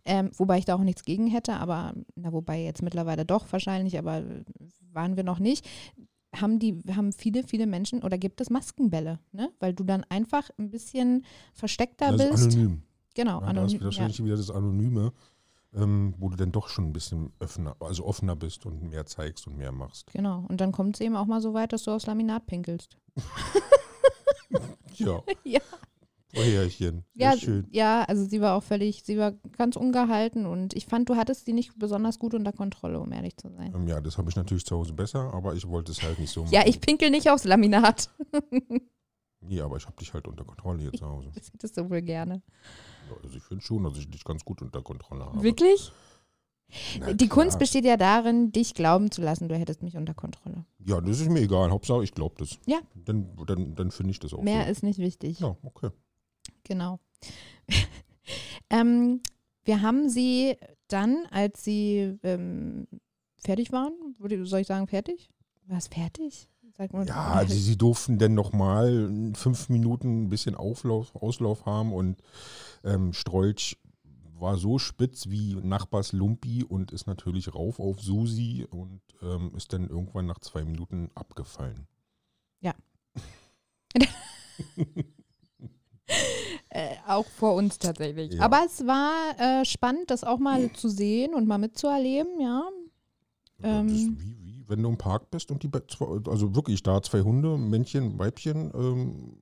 ähm, 0.04 0.30
wobei 0.37 0.58
ich 0.58 0.64
da 0.64 0.75
auch 0.75 0.82
nichts 0.82 1.04
gegen 1.04 1.28
hätte, 1.28 1.54
aber, 1.54 1.94
na, 2.16 2.32
wobei 2.32 2.62
jetzt 2.62 2.82
mittlerweile 2.82 3.25
doch 3.25 3.46
wahrscheinlich, 3.52 3.99
aber 3.99 4.25
waren 4.92 5.16
wir 5.16 5.25
noch 5.25 5.38
nicht, 5.38 5.68
haben 6.34 6.58
die, 6.58 6.78
haben 6.94 7.12
viele, 7.12 7.44
viele 7.44 7.66
Menschen 7.66 8.02
oder 8.02 8.18
gibt 8.18 8.40
es 8.40 8.50
Maskenbälle, 8.50 9.18
ne? 9.32 9.50
Weil 9.61 9.75
du 9.75 9.84
dann 9.84 10.04
einfach 10.08 10.50
ein 10.58 10.70
bisschen 10.70 11.25
versteckter 11.52 12.16
das 12.16 12.22
ist 12.22 12.30
bist. 12.30 12.56
anonym. 12.56 12.82
Genau, 13.14 13.40
Ja, 13.40 13.40
da 13.40 13.46
ist 13.46 13.58
anonym. 13.58 13.78
Ja. 13.78 13.84
wahrscheinlich 13.84 14.25
wieder 14.25 14.37
das 14.37 14.50
Anonyme, 14.50 15.12
ähm, 15.75 16.14
wo 16.19 16.29
du 16.29 16.37
dann 16.37 16.52
doch 16.52 16.69
schon 16.69 16.87
ein 16.88 16.93
bisschen 16.93 17.33
offener, 17.41 17.76
also 17.81 18.05
offener 18.05 18.37
bist 18.37 18.67
und 18.67 18.83
mehr 18.91 19.07
zeigst 19.07 19.47
und 19.47 19.57
mehr 19.57 19.73
machst. 19.73 20.12
Genau. 20.12 20.45
Und 20.49 20.61
dann 20.61 20.73
kommt 20.73 20.97
es 20.97 21.00
eben 21.00 21.17
auch 21.17 21.26
mal 21.26 21.41
so 21.41 21.55
weit, 21.55 21.73
dass 21.73 21.85
du 21.85 21.91
aufs 21.93 22.07
Laminat 22.07 22.47
pinkelst. 22.47 22.97
Ja. 24.97 25.23
Ja. 25.45 25.61
Oh 26.35 26.41
Herrchen. 26.41 27.05
Sehr 27.14 27.31
Ja, 27.33 27.37
schön. 27.37 27.67
ja, 27.71 28.05
also 28.05 28.25
sie 28.25 28.41
war 28.41 28.55
auch 28.57 28.62
völlig, 28.62 29.02
sie 29.05 29.19
war 29.19 29.33
ganz 29.33 29.76
ungehalten 29.76 30.47
und 30.47 30.73
ich 30.75 30.87
fand, 30.87 31.11
du 31.11 31.17
hattest 31.17 31.45
sie 31.45 31.52
nicht 31.52 31.79
besonders 31.79 32.19
gut 32.19 32.33
unter 32.33 32.52
Kontrolle, 32.55 32.99
um 33.00 33.12
ehrlich 33.12 33.37
zu 33.37 33.50
sein. 33.50 33.71
Ähm, 33.75 33.87
ja, 33.87 34.00
das 34.00 34.17
habe 34.17 34.31
ich 34.31 34.37
natürlich 34.37 34.64
zu 34.64 34.76
Hause 34.79 34.95
besser, 34.95 35.33
aber 35.35 35.55
ich 35.55 35.69
wollte 35.69 35.93
es 35.93 36.02
halt 36.02 36.19
nicht 36.19 36.31
so 36.33 36.43
machen. 36.45 36.55
Ja, 36.55 36.62
ich 36.67 36.81
pinkel 36.81 37.11
nicht 37.11 37.29
aufs 37.31 37.45
Laminat. 37.45 38.09
Nee, 39.45 39.61
aber 39.61 39.76
ich 39.76 39.85
habe 39.87 39.97
dich 39.97 40.14
halt 40.14 40.29
unter 40.29 40.45
Kontrolle 40.45 40.83
hier 40.83 40.93
zu 40.93 41.05
Hause. 41.05 41.33
Das 41.35 41.52
hättest 41.52 41.76
du 41.76 41.91
wohl 41.91 42.00
gerne. 42.00 42.43
Also 43.23 43.37
ich 43.37 43.42
finde 43.42 43.62
schon, 43.64 43.85
dass 43.85 43.97
ich 43.99 44.11
dich 44.11 44.25
ganz 44.25 44.45
gut 44.45 44.62
unter 44.62 44.83
Kontrolle 44.83 45.25
habe. 45.26 45.42
Wirklich? 45.42 45.92
Na 47.00 47.12
Die 47.12 47.28
klar. 47.28 47.45
Kunst 47.45 47.59
besteht 47.59 47.85
ja 47.85 47.97
darin, 47.99 48.50
dich 48.50 48.73
glauben 48.75 49.11
zu 49.11 49.21
lassen, 49.21 49.49
du 49.49 49.57
hättest 49.57 49.83
mich 49.83 49.97
unter 49.97 50.14
Kontrolle. 50.14 50.64
Ja, 50.87 51.00
das 51.00 51.21
ist 51.21 51.28
mir 51.31 51.40
egal. 51.40 51.71
Hauptsache, 51.71 52.02
ich 52.02 52.12
glaube 52.14 52.35
das. 52.38 52.59
Ja. 52.66 52.81
Dann, 52.95 53.37
dann, 53.47 53.75
dann 53.75 53.90
finde 53.90 54.12
ich 54.12 54.19
das 54.21 54.33
auch 54.33 54.42
Mehr 54.42 54.64
so. 54.64 54.71
ist 54.71 54.83
nicht 54.83 54.99
wichtig. 54.99 55.40
Ja, 55.40 55.54
okay. 55.62 55.90
Genau. 56.64 56.99
ähm, 58.71 59.21
wir 59.64 59.83
haben 59.83 60.09
sie 60.09 60.57
dann, 60.88 61.26
als 61.31 61.62
sie 61.62 62.19
ähm, 62.23 62.87
fertig 63.37 63.71
waren, 63.73 63.92
würde, 64.19 64.45
soll 64.47 64.61
ich 64.61 64.66
sagen 64.66 64.87
fertig? 64.87 65.28
War 65.66 65.78
es 65.78 65.88
fertig? 65.88 66.49
Sag 66.79 66.93
mal. 66.93 67.07
Ja, 67.07 67.33
also 67.33 67.55
sie 67.55 67.76
durften 67.76 68.19
dann 68.19 68.35
nochmal 68.35 69.33
fünf 69.35 69.69
Minuten 69.69 70.25
ein 70.25 70.29
bisschen 70.29 70.55
Auflauf, 70.55 71.14
Auslauf 71.14 71.67
haben 71.67 71.93
und 71.93 72.23
ähm, 72.85 73.12
Strolch 73.12 73.79
war 74.43 74.57
so 74.57 74.79
spitz 74.79 75.29
wie 75.29 75.55
Nachbars 75.55 76.12
Lumpi 76.12 76.64
und 76.64 76.91
ist 76.93 77.07
natürlich 77.07 77.55
rauf 77.55 77.79
auf 77.79 78.00
Susi 78.00 78.67
und 78.69 79.00
ähm, 79.23 79.52
ist 79.57 79.73
dann 79.73 79.88
irgendwann 79.88 80.26
nach 80.26 80.41
zwei 80.41 80.64
Minuten 80.64 81.11
abgefallen. 81.14 81.87
äh, 86.71 86.97
auch 87.07 87.26
vor 87.26 87.55
uns 87.55 87.79
tatsächlich. 87.79 88.35
Ja. 88.35 88.43
Aber 88.43 88.62
es 88.67 88.87
war 88.87 89.38
äh, 89.38 89.64
spannend, 89.64 90.11
das 90.11 90.25
auch 90.25 90.38
mal 90.38 90.73
zu 90.73 90.88
sehen 90.88 91.35
und 91.35 91.47
mal 91.47 91.59
mitzuerleben, 91.59 92.41
ja. 92.41 92.69
Ja, 93.59 93.83
das 93.83 93.93
Ähm. 93.93 94.17
wie, 94.19 94.41
wenn 94.69 94.83
du 94.83 94.88
im 94.88 94.99
Park 94.99 95.31
bist 95.31 95.50
und 95.50 95.62
die, 95.62 95.71
also 96.28 96.54
wirklich 96.54 96.83
da 96.83 97.00
zwei 97.02 97.21
Hunde, 97.23 97.57
Männchen, 97.59 98.19
Weibchen, 98.19 98.71
ähm, 98.75 99.37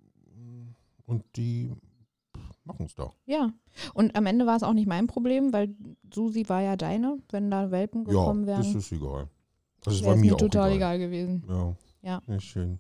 und 1.07 1.25
die 1.37 1.73
machen 2.65 2.87
es 2.87 2.95
da. 2.95 3.11
Ja. 3.27 3.53
Und 3.95 4.15
am 4.17 4.27
Ende 4.27 4.47
war 4.47 4.57
es 4.57 4.63
auch 4.63 4.73
nicht 4.73 4.87
mein 4.87 5.07
Problem, 5.09 5.53
weil 5.53 5.75
Susi 6.13 6.49
war 6.49 6.63
ja 6.63 6.77
deine. 6.77 7.19
Wenn 7.31 7.51
da 7.51 7.71
Welpen 7.71 8.05
Ja, 8.05 8.13
gekommen 8.13 8.47
das 8.47 8.67
wären, 8.67 8.79
ist 8.79 8.93
egal. 8.93 9.29
Also 9.85 9.99
es 9.99 10.03
wäre 10.03 10.07
war 10.11 10.15
es 10.17 10.21
mir 10.21 10.31
mir 10.33 10.37
total 10.37 10.73
egal. 10.73 10.97
egal, 10.97 10.99
gewesen. 10.99 11.45
Ja. 11.49 11.77
Ja. 12.03 12.23
ja. 12.27 12.41
Schön. 12.41 12.79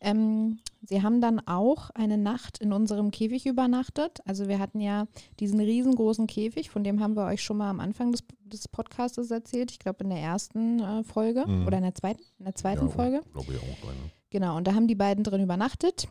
Ähm, 0.00 0.58
sie 0.82 1.02
haben 1.02 1.20
dann 1.20 1.40
auch 1.46 1.90
eine 1.90 2.18
Nacht 2.18 2.58
in 2.58 2.72
unserem 2.72 3.10
Käfig 3.10 3.46
übernachtet. 3.46 4.20
Also 4.24 4.48
wir 4.48 4.58
hatten 4.58 4.80
ja 4.80 5.06
diesen 5.40 5.60
riesengroßen 5.60 6.26
Käfig, 6.26 6.70
von 6.70 6.84
dem 6.84 7.00
haben 7.00 7.14
wir 7.14 7.24
euch 7.26 7.42
schon 7.42 7.56
mal 7.56 7.70
am 7.70 7.80
Anfang 7.80 8.12
des, 8.12 8.24
des 8.44 8.68
Podcastes 8.68 9.30
erzählt. 9.30 9.70
Ich 9.70 9.78
glaube 9.78 10.04
in 10.04 10.10
der 10.10 10.20
ersten 10.20 10.80
äh, 10.80 11.04
Folge 11.04 11.44
Mhm. 11.46 11.66
oder 11.66 11.78
in 11.78 11.84
der 11.84 11.94
zweiten, 11.94 12.22
in 12.38 12.44
der 12.44 12.54
zweiten 12.54 12.86
ja, 12.86 12.92
Folge. 12.92 13.22
Glaube 13.32 13.52
ich 13.52 13.58
auch. 13.58 13.88
Eine. 13.88 14.10
Genau, 14.30 14.56
und 14.56 14.66
da 14.68 14.74
haben 14.74 14.86
die 14.86 14.94
beiden 14.94 15.24
drin 15.24 15.42
übernachtet. 15.42 16.08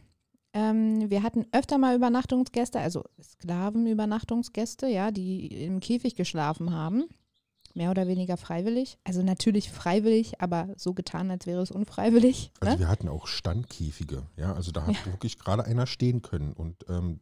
Ähm, 0.53 1.09
wir 1.09 1.23
hatten 1.23 1.45
öfter 1.51 1.77
mal 1.77 1.95
Übernachtungsgäste, 1.95 2.79
also 2.79 3.03
Sklavenübernachtungsgäste, 3.21 4.87
ja, 4.87 5.11
die 5.11 5.47
im 5.65 5.79
Käfig 5.79 6.15
geschlafen 6.15 6.73
haben. 6.73 7.05
Mehr 7.77 7.91
oder 7.91 8.07
weniger 8.07 8.37
freiwillig. 8.37 8.97
Also 9.03 9.21
natürlich 9.21 9.71
freiwillig, 9.71 10.41
aber 10.41 10.67
so 10.77 10.93
getan, 10.93 11.29
als 11.29 11.45
wäre 11.45 11.61
es 11.61 11.69
unfreiwillig. 11.71 12.51
Also 12.59 12.73
Ne? 12.73 12.79
wir 12.79 12.87
hatten 12.87 13.07
auch 13.07 13.27
Standkäfige. 13.27 14.23
Ja, 14.35 14.53
also 14.53 14.71
da 14.71 14.87
hat 14.87 15.05
wirklich 15.05 15.37
gerade 15.37 15.63
einer 15.63 15.85
stehen 15.85 16.21
können 16.23 16.53
und 16.53 16.85
ähm, 16.89 17.19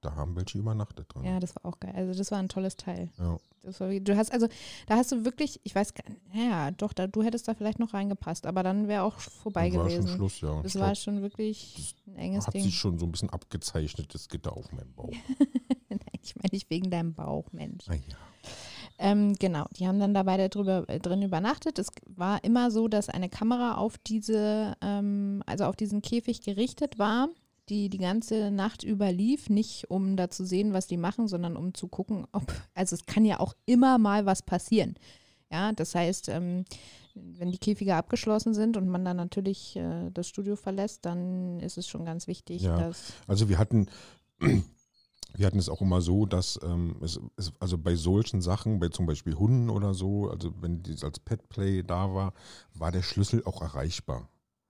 da 0.00 0.14
haben 0.14 0.36
welche 0.36 0.56
übernachtet 0.58 1.12
drin. 1.12 1.24
Ja, 1.24 1.40
das 1.40 1.56
war 1.56 1.66
auch 1.66 1.80
geil. 1.80 1.92
Also 1.96 2.16
das 2.16 2.30
war 2.30 2.38
ein 2.38 2.48
tolles 2.48 2.76
Teil. 2.76 3.10
Ja. 3.18 3.38
War, 3.80 3.88
du 3.98 4.16
hast 4.16 4.32
also, 4.32 4.46
da 4.86 4.94
hast 4.96 5.10
du 5.10 5.24
wirklich, 5.24 5.60
ich 5.64 5.74
weiß 5.74 5.92
gar 5.92 6.08
nicht, 6.08 6.20
ja, 6.32 6.70
doch, 6.70 6.92
da, 6.92 7.08
du 7.08 7.24
hättest 7.24 7.48
da 7.48 7.54
vielleicht 7.54 7.80
noch 7.80 7.92
reingepasst, 7.92 8.46
aber 8.46 8.62
dann 8.62 8.86
wäre 8.86 9.02
auch 9.02 9.18
vorbei 9.18 9.68
Dann 9.68 9.80
war 9.80 9.84
gewesen. 9.88 10.06
schon 10.06 10.16
Schluss, 10.16 10.40
ja. 10.40 10.62
Das 10.62 10.74
Ich 10.76 10.80
war 10.80 10.92
glaub, 10.92 10.96
schon 10.96 11.22
wirklich 11.22 11.96
ein 12.06 12.14
enges 12.14 12.46
hat 12.46 12.54
Ding. 12.54 12.62
sich 12.62 12.76
schon 12.78 12.98
so 13.00 13.04
ein 13.06 13.10
bisschen 13.10 13.30
abgezeichnet, 13.30 14.14
das 14.14 14.28
Gitter 14.28 14.56
auf 14.56 14.70
meinem 14.70 14.92
Bauch. 14.94 15.10
Nein, 15.90 15.98
ich 16.22 16.36
meine 16.36 16.50
nicht 16.52 16.70
wegen 16.70 16.88
deinem 16.90 17.14
Bauch, 17.14 17.50
Mensch. 17.52 17.84
Ah, 17.88 17.94
ja. 17.94 18.00
Ähm, 18.98 19.34
genau, 19.38 19.66
die 19.78 19.86
haben 19.86 20.00
dann 20.00 20.12
da 20.12 20.24
beide 20.24 20.48
drüber, 20.48 20.84
äh, 20.88 20.98
drin 20.98 21.22
übernachtet. 21.22 21.78
Es 21.78 21.88
war 22.06 22.42
immer 22.42 22.70
so, 22.70 22.88
dass 22.88 23.08
eine 23.08 23.28
Kamera 23.28 23.76
auf 23.76 23.96
diese, 23.98 24.74
ähm, 24.82 25.42
also 25.46 25.64
auf 25.64 25.76
diesen 25.76 26.02
Käfig 26.02 26.40
gerichtet 26.42 26.98
war, 26.98 27.28
die 27.68 27.90
die 27.90 27.98
ganze 27.98 28.50
Nacht 28.50 28.82
über 28.82 29.12
lief, 29.12 29.50
nicht 29.50 29.90
um 29.90 30.16
da 30.16 30.30
zu 30.30 30.44
sehen, 30.44 30.72
was 30.72 30.86
die 30.88 30.96
machen, 30.96 31.28
sondern 31.28 31.56
um 31.56 31.74
zu 31.74 31.86
gucken, 31.86 32.26
ob, 32.32 32.52
also 32.74 32.96
es 32.96 33.06
kann 33.06 33.24
ja 33.24 33.38
auch 33.40 33.54
immer 33.66 33.98
mal 33.98 34.26
was 34.26 34.42
passieren. 34.42 34.96
Ja, 35.50 35.72
das 35.72 35.94
heißt, 35.94 36.28
ähm, 36.28 36.64
wenn 37.14 37.50
die 37.52 37.58
Käfige 37.58 37.94
abgeschlossen 37.94 38.52
sind 38.52 38.76
und 38.76 38.88
man 38.88 39.04
dann 39.04 39.16
natürlich 39.16 39.76
äh, 39.76 40.10
das 40.12 40.28
Studio 40.28 40.56
verlässt, 40.56 41.04
dann 41.06 41.60
ist 41.60 41.78
es 41.78 41.88
schon 41.88 42.04
ganz 42.04 42.26
wichtig, 42.26 42.62
Ja. 42.62 42.76
dass 42.78 43.12
Also 43.26 43.48
wir 43.48 43.58
hatten, 43.58 43.86
wir 45.34 45.46
hatten 45.46 45.58
es 45.58 45.68
auch 45.68 45.80
immer 45.80 46.00
so, 46.00 46.26
dass 46.26 46.58
ähm, 46.62 46.96
es, 47.02 47.20
es, 47.36 47.52
also 47.60 47.78
bei 47.78 47.94
solchen 47.94 48.40
Sachen, 48.40 48.80
bei 48.80 48.88
zum 48.88 49.06
Beispiel 49.06 49.34
Hunden 49.34 49.70
oder 49.70 49.94
so, 49.94 50.30
also 50.30 50.52
wenn 50.60 50.82
dies 50.82 51.04
als 51.04 51.20
Petplay 51.20 51.82
da 51.82 52.12
war, 52.14 52.32
war 52.74 52.90
der 52.92 53.02
Schlüssel 53.02 53.42
auch 53.44 53.62
erreichbar. 53.62 54.28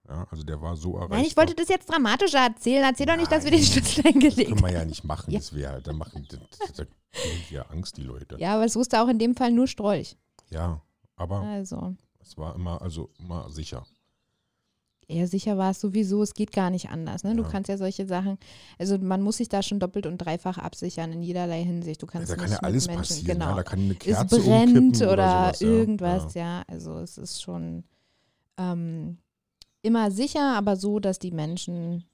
Ja, 0.09 0.27
also 0.31 0.43
der 0.43 0.61
war 0.62 0.75
so 0.77 0.95
erreichbar. 0.95 1.19
Nein, 1.19 1.27
ich 1.27 1.37
wollte 1.37 1.55
das 1.55 1.69
jetzt 1.69 1.91
dramatischer 1.91 2.38
erzählen. 2.38 2.83
Erzähl 2.83 3.07
doch 3.07 3.17
nicht, 3.17 3.31
dass 3.31 3.45
wir 3.45 3.50
den 3.50 3.61
Nein. 3.61 3.69
Schlüssel 3.69 4.03
das 4.03 4.15
eingelegt 4.15 4.49
können 4.49 4.62
wir 4.62 4.73
ja 4.73 4.85
nicht 4.85 5.05
machen. 5.05 5.31
Ja. 5.31 5.38
Das 5.38 5.55
wäre, 5.55 5.83
da 5.83 5.93
machen, 5.93 6.27
da, 6.31 6.37
da 6.77 6.85
kriegen 7.12 7.45
die 7.50 7.55
ja 7.55 7.62
Angst, 7.67 7.97
die 7.99 8.03
Leute. 8.03 8.37
Ja, 8.38 8.54
aber 8.54 8.65
es 8.65 8.75
wusste 8.75 9.02
auch 9.02 9.09
in 9.09 9.19
dem 9.19 9.35
Fall 9.35 9.52
nur 9.52 9.67
Strolch. 9.67 10.17
Ja, 10.50 10.80
aber 11.17 11.41
Also, 11.43 11.95
es 12.21 12.39
war 12.39 12.54
immer, 12.54 12.80
also 12.80 13.11
immer 13.19 13.50
sicher. 13.50 13.87
Eher 15.08 15.26
sicher 15.26 15.56
war 15.56 15.71
es 15.71 15.80
sowieso, 15.80 16.23
es 16.23 16.34
geht 16.34 16.52
gar 16.52 16.71
nicht 16.71 16.90
anders. 16.90 17.25
Ne? 17.25 17.34
Du 17.34 17.42
Ja. 17.42 17.49
kannst 17.49 17.68
ja 17.68 17.78
solche 17.78 18.06
Sachen, 18.06 18.38
also 18.78 18.99
man 18.99 19.23
muss 19.23 19.38
sich 19.38 19.49
da 19.49 19.62
schon 19.62 19.80
doppelt 19.80 20.06
und 20.06 20.18
dreifach 20.18 20.58
absichern 20.58 21.12
in 21.12 21.23
jederlei 21.23 21.64
Hinsicht. 21.64 22.02
Du 22.02 22.06
Ja, 22.06 22.12
kannst 22.12 22.30
da 22.30 22.36
kann 22.36 22.44
nicht 22.44 22.52
ja 22.52 22.58
alles 22.62 22.86
mit 22.86 22.97
Menschen, 22.97 23.16
passieren. 23.16 23.38
genau. 23.38 23.50
Ja, 23.50 23.56
da 23.56 23.62
kann 23.62 23.78
eine 23.80 23.92
es 23.94 23.99
Kerze 23.99 24.40
brennt 24.40 24.76
umkippen 24.76 25.08
oder, 25.08 25.30
sowas, 25.30 25.60
ja. 25.60 25.68
irgendwas, 25.68 26.34
Ja. 26.34 26.40
ja. 26.40 26.62
Also 26.68 26.99
es 26.99 27.16
ist 27.18 27.42
schon 27.42 27.84
ähm, 28.58 29.18
immer 29.82 30.10
sicher, 30.10 30.56
aber 30.56 30.76
so, 30.76 30.99
dass 31.00 31.18
die 31.18 31.30
Menschen 31.32 32.04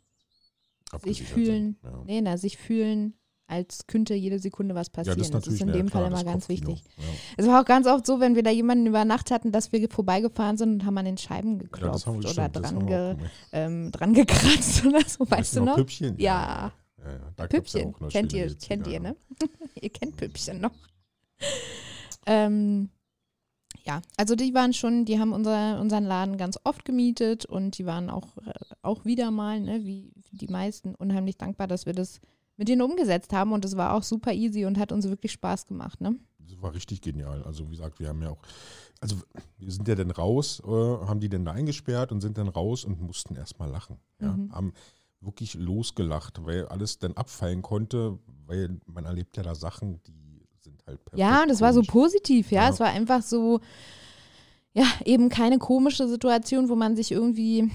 sich 1.03 1.23
fühlen, 1.25 1.77
sind, 1.83 1.93
Ja. 1.93 2.03
nee, 2.07 2.21
na, 2.21 2.37
sich 2.39 2.57
fühlen, 2.59 3.15
als 3.47 3.87
könnte 3.87 4.15
jede 4.15 4.39
Sekunde 4.39 4.75
was 4.75 4.89
Ja, 4.89 4.93
passieren. 4.93 5.31
das 5.33 5.47
ist 5.47 5.61
in 5.61 5.69
dem 5.69 5.87
ja, 5.87 5.91
klar, 5.91 6.03
Fall 6.03 6.07
immer 6.07 6.23
das 6.23 6.33
ganz 6.33 6.49
wichtig. 6.49 6.83
Ja. 6.97 7.05
Es 7.37 7.47
war 7.47 7.61
auch 7.61 7.65
ganz 7.65 7.87
oft 7.87 8.07
so, 8.07 8.21
wenn 8.21 8.35
wir 8.35 8.43
da 8.43 8.51
jemanden 8.51 8.87
über 8.87 9.05
Nacht 9.05 9.31
hatten, 9.31 9.53
dass 9.53 9.73
wir 9.73 9.89
vorbeigefahren 9.89 10.57
sind 10.57 10.73
und 10.73 10.85
haben 10.85 10.99
an 10.99 11.05
den 11.05 11.19
Scheiben 11.19 11.59
das 11.59 11.71
geklopft 11.71 12.09
oder 12.09 12.49
das 12.49 12.63
dran, 12.63 12.87
ge, 12.87 13.17
ähm, 13.53 13.93
dran 13.93 14.15
gekratzt 14.15 14.85
oder 14.87 15.01
so, 15.07 15.29
weißt 15.31 15.57
du 15.57 15.65
noch? 15.65 15.77
Püppchen? 15.77 16.19
Ja. 16.19 16.73
Püppchen, 17.37 17.95
kennt 18.09 18.33
ihr, 18.33 18.55
kennt 18.55 18.87
ihr, 18.87 19.01
ne? 19.01 19.17
ihr 19.81 19.91
kennt 19.91 20.17
Püppchen 20.17 20.61
noch. 20.61 20.73
Ähm, 22.27 22.89
ja, 23.85 24.01
also 24.17 24.35
die 24.35 24.55
waren 24.55 24.73
schon, 24.73 25.05
die 25.05 25.19
haben 25.19 25.35
unser, 25.35 25.79
unseren 25.81 26.05
Laden 26.05 26.39
ganz 26.39 26.59
oft 26.65 26.87
gemietet 26.87 27.45
und 27.45 27.77
die 27.77 27.85
waren 27.85 28.09
auch, 28.09 28.39
äh, 28.39 28.53
auch 28.81 29.05
wieder 29.05 29.31
mal, 29.31 29.61
ne, 29.61 29.85
wie 29.85 30.11
die 30.31 30.49
meisten, 30.49 30.95
unheimlich 30.95 31.37
dankbar, 31.37 31.67
dass 31.67 31.85
wir 31.85 31.93
das 31.93 32.21
mit 32.57 32.69
denen 32.69 32.83
umgesetzt 32.83 33.33
haben 33.33 33.53
und 33.53 33.65
es 33.65 33.77
war 33.77 33.95
auch 33.95 34.03
super 34.03 34.33
easy 34.33 34.65
und 34.65 34.79
hat 34.79 34.93
uns 34.93 35.09
wirklich 35.09 35.33
Spaß 35.33 35.67
gemacht, 35.67 36.01
ne? 36.01 36.17
Das 36.39 36.61
war 36.61 36.75
richtig 36.75 37.01
genial. 37.01 37.43
Also 37.45 37.67
wie 37.71 37.77
gesagt, 37.77 37.99
wir 37.99 38.09
haben 38.09 38.23
ja 38.23 38.31
auch, 38.31 38.43
also 39.01 39.17
wir 39.59 39.73
sind 39.73 39.89
ja 39.89 39.95
dann 39.95 40.11
raus, 40.11 40.63
äh, 40.65 40.69
haben 40.69 41.21
die 41.21 41.29
dann 41.29 41.45
da 41.45 41.53
eingesperrt 41.53 42.13
und 42.13 42.21
sind 42.21 42.39
dann 42.39 42.49
raus 42.49 42.85
und 42.85 43.01
mussten 43.01 43.35
erstmal 43.35 43.71
lachen. 43.71 43.99
Ja? 44.21 44.37
Mhm. 44.37 44.53
Haben 44.53 44.73
wirklich 45.21 45.55
losgelacht, 45.55 46.45
weil 46.45 46.67
alles 46.67 46.99
dann 46.99 47.15
abfallen 47.15 47.63
konnte, 47.63 48.19
weil 48.47 48.79
man 48.87 49.07
erlebt 49.07 49.37
ja 49.37 49.43
da 49.43 49.55
Sachen, 49.55 50.03
die 50.03 50.47
sind 50.61 50.83
halt 50.87 51.03
perfekt. 51.05 51.19
Ja, 51.19 51.43
und 51.43 51.51
es 51.51 51.61
war 51.61 51.73
so 51.73 51.83
positiv, 51.83 52.51
ja. 52.51 52.65
Ja. 52.65 52.71
Es 52.71 52.81
war 52.81 52.89
einfach 52.89 53.23
so, 53.23 53.61
ja, 54.75 54.87
eben 55.05 55.29
keine 55.29 55.59
komische 55.59 56.09
Situation, 56.09 56.69
wo 56.69 56.75
man 56.75 56.95
sich 56.97 57.11
irgendwie 57.11 57.71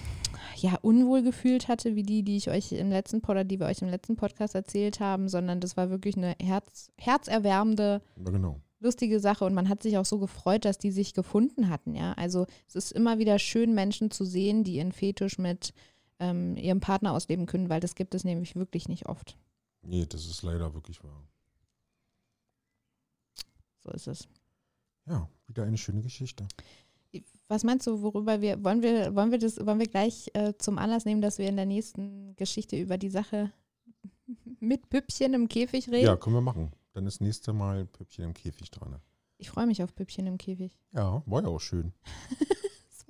ja 0.56 0.78
unwohl 0.82 1.22
gefühlt 1.24 1.68
hatte, 1.68 1.96
wie 1.96 2.04
die, 2.04 2.24
die 2.24 2.38
ich 2.38 2.50
euch 2.50 2.72
im 2.72 2.90
letzten 2.90 3.22
Pod 3.22 3.32
oder 3.32 3.44
die 3.44 3.60
wir 3.60 3.68
euch 3.68 3.82
im 3.82 3.90
letzten 3.90 4.16
Podcast 4.16 4.56
erzählt 4.56 5.00
haben, 5.00 5.30
sondern 5.30 5.60
das 5.60 5.78
war 5.78 5.90
wirklich 5.90 6.18
eine 6.18 6.36
Herz, 6.42 6.92
herzerwärmende, 6.98 8.02
Ja, 8.18 8.32
genau. 8.32 8.60
lustige 8.80 9.20
Sache 9.20 9.46
und 9.46 9.54
man 9.54 9.70
hat 9.70 9.84
sich 9.84 9.98
auch 9.98 10.06
so 10.06 10.20
gefreut, 10.20 10.66
dass 10.66 10.78
die 10.78 10.92
sich 10.92 11.14
gefunden 11.14 11.70
hatten, 11.70 11.96
ja. 11.96 12.14
Also 12.14 12.46
es 12.68 12.76
ist 12.76 12.92
immer 12.92 13.20
wieder 13.20 13.40
schön, 13.40 13.74
Menschen 13.74 14.12
zu 14.12 14.26
sehen, 14.26 14.64
die 14.64 14.76
ihren 14.76 14.92
Fetisch 14.92 15.38
mit 15.38 15.74
ähm, 16.20 16.58
ihrem 16.58 16.80
Partner 16.82 17.14
ausleben 17.14 17.46
können, 17.46 17.70
weil 17.70 17.80
das 17.80 17.96
gibt 17.96 18.14
es 18.14 18.24
nämlich 18.24 18.56
wirklich 18.56 18.90
nicht 18.90 19.08
oft. 19.08 19.38
Nee, 19.82 20.06
das 20.06 20.26
ist 20.26 20.42
leider 20.44 20.74
wirklich 20.74 21.04
wahr. 21.04 21.24
So 23.80 23.92
ist 23.92 24.08
es. 24.08 24.28
Ja, 25.06 25.30
wieder 25.48 25.64
eine 25.64 25.78
schöne 25.78 26.02
Geschichte. 26.02 26.46
Was 27.50 27.64
meinst 27.64 27.88
du, 27.88 28.04
worüber 28.04 28.42
wir, 28.42 28.64
wollen 28.64 28.84
wir, 28.84 29.16
wollen 29.16 29.32
wir 29.32 29.40
das, 29.40 29.58
wollen 29.66 29.80
wir 29.80 29.88
gleich 29.88 30.30
äh, 30.36 30.54
zum 30.60 30.78
Anlass 30.78 31.06
nehmen, 31.06 31.20
dass 31.20 31.40
wir 31.40 31.48
in 31.48 31.56
der 31.56 31.66
nächsten 31.66 32.36
Geschichte 32.36 32.80
über 32.80 33.00
die 33.00 33.10
Sache 33.10 33.52
mit 34.60 34.88
Püppchen 34.90 35.34
im 35.34 35.48
Käfig 35.48 35.90
reden? 35.90 36.06
Ja, 36.06 36.16
können 36.16 36.36
wir 36.36 36.42
machen. 36.42 36.72
Dann 36.94 37.08
ist 37.08 37.22
nächste 37.22 37.52
Mal 37.52 37.86
Püppchen 37.86 38.26
im 38.26 38.34
Käfig 38.36 38.70
dran. 38.70 39.00
Ich 39.40 39.50
freue 39.50 39.66
mich 39.66 39.82
auf 39.82 39.96
Püppchen 39.96 40.28
im 40.28 40.38
Käfig. 40.38 40.78
Ja, 40.92 41.24
war 41.26 41.42
ja 41.42 41.48
auch 41.48 41.60
schön. 41.60 41.92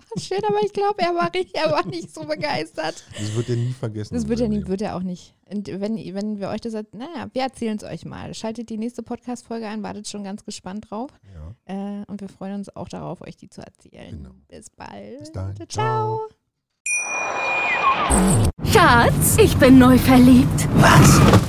Schön, 0.18 0.40
aber 0.48 0.60
ich 0.66 0.74
glaube, 0.74 1.02
er 1.02 1.14
war, 1.16 1.30
nicht- 1.34 1.56
er 1.56 1.72
war 1.72 1.86
nicht 1.86 2.14
so 2.14 2.24
begeistert. 2.26 3.04
Das 3.18 3.36
wird 3.36 3.50
er 3.50 3.56
nie 3.58 3.72
vergessen. 3.74 4.14
Das 4.16 4.28
wird 4.28 4.40
er 4.40 4.48
nie, 4.50 4.66
wird 4.68 4.82
er 4.82 4.96
auch 4.96 5.04
nicht. 5.04 5.36
Und 5.50 5.68
wenn, 5.68 5.96
wenn 6.16 6.40
wir 6.40 6.50
euch 6.50 6.62
das, 6.62 6.74
erzählen, 6.74 7.04
naja, 7.14 7.28
wir 7.34 7.42
erzählen 7.44 7.78
es 7.78 7.84
euch 7.84 8.06
mal. 8.06 8.34
Schaltet 8.34 8.70
die 8.70 8.78
nächste 8.78 9.04
Podcast-Folge 9.04 9.68
ein, 9.68 9.84
wartet 9.84 10.08
schon 10.08 10.24
ganz 10.24 10.44
gespannt 10.46 10.90
drauf. 10.90 11.12
Ja. 11.68 12.02
Äh, 12.02 12.06
und 12.08 12.22
wir 12.22 12.30
freuen 12.30 12.56
uns 12.56 12.76
auch 12.76 12.90
darauf, 12.90 13.22
euch 13.22 13.38
die 13.38 13.50
zu 13.50 13.62
erzählen. 13.62 14.18
Genau. 14.18 14.32
Bis 14.48 14.70
bald. 14.70 15.20
Bis 15.20 15.32
dann. 15.32 15.56
Ciao. 15.68 16.22
Schatz, 18.72 19.38
ich 19.38 19.56
bin 19.58 19.78
neu 19.78 19.98
verliebt. 19.98 20.68
Was? 20.76 21.49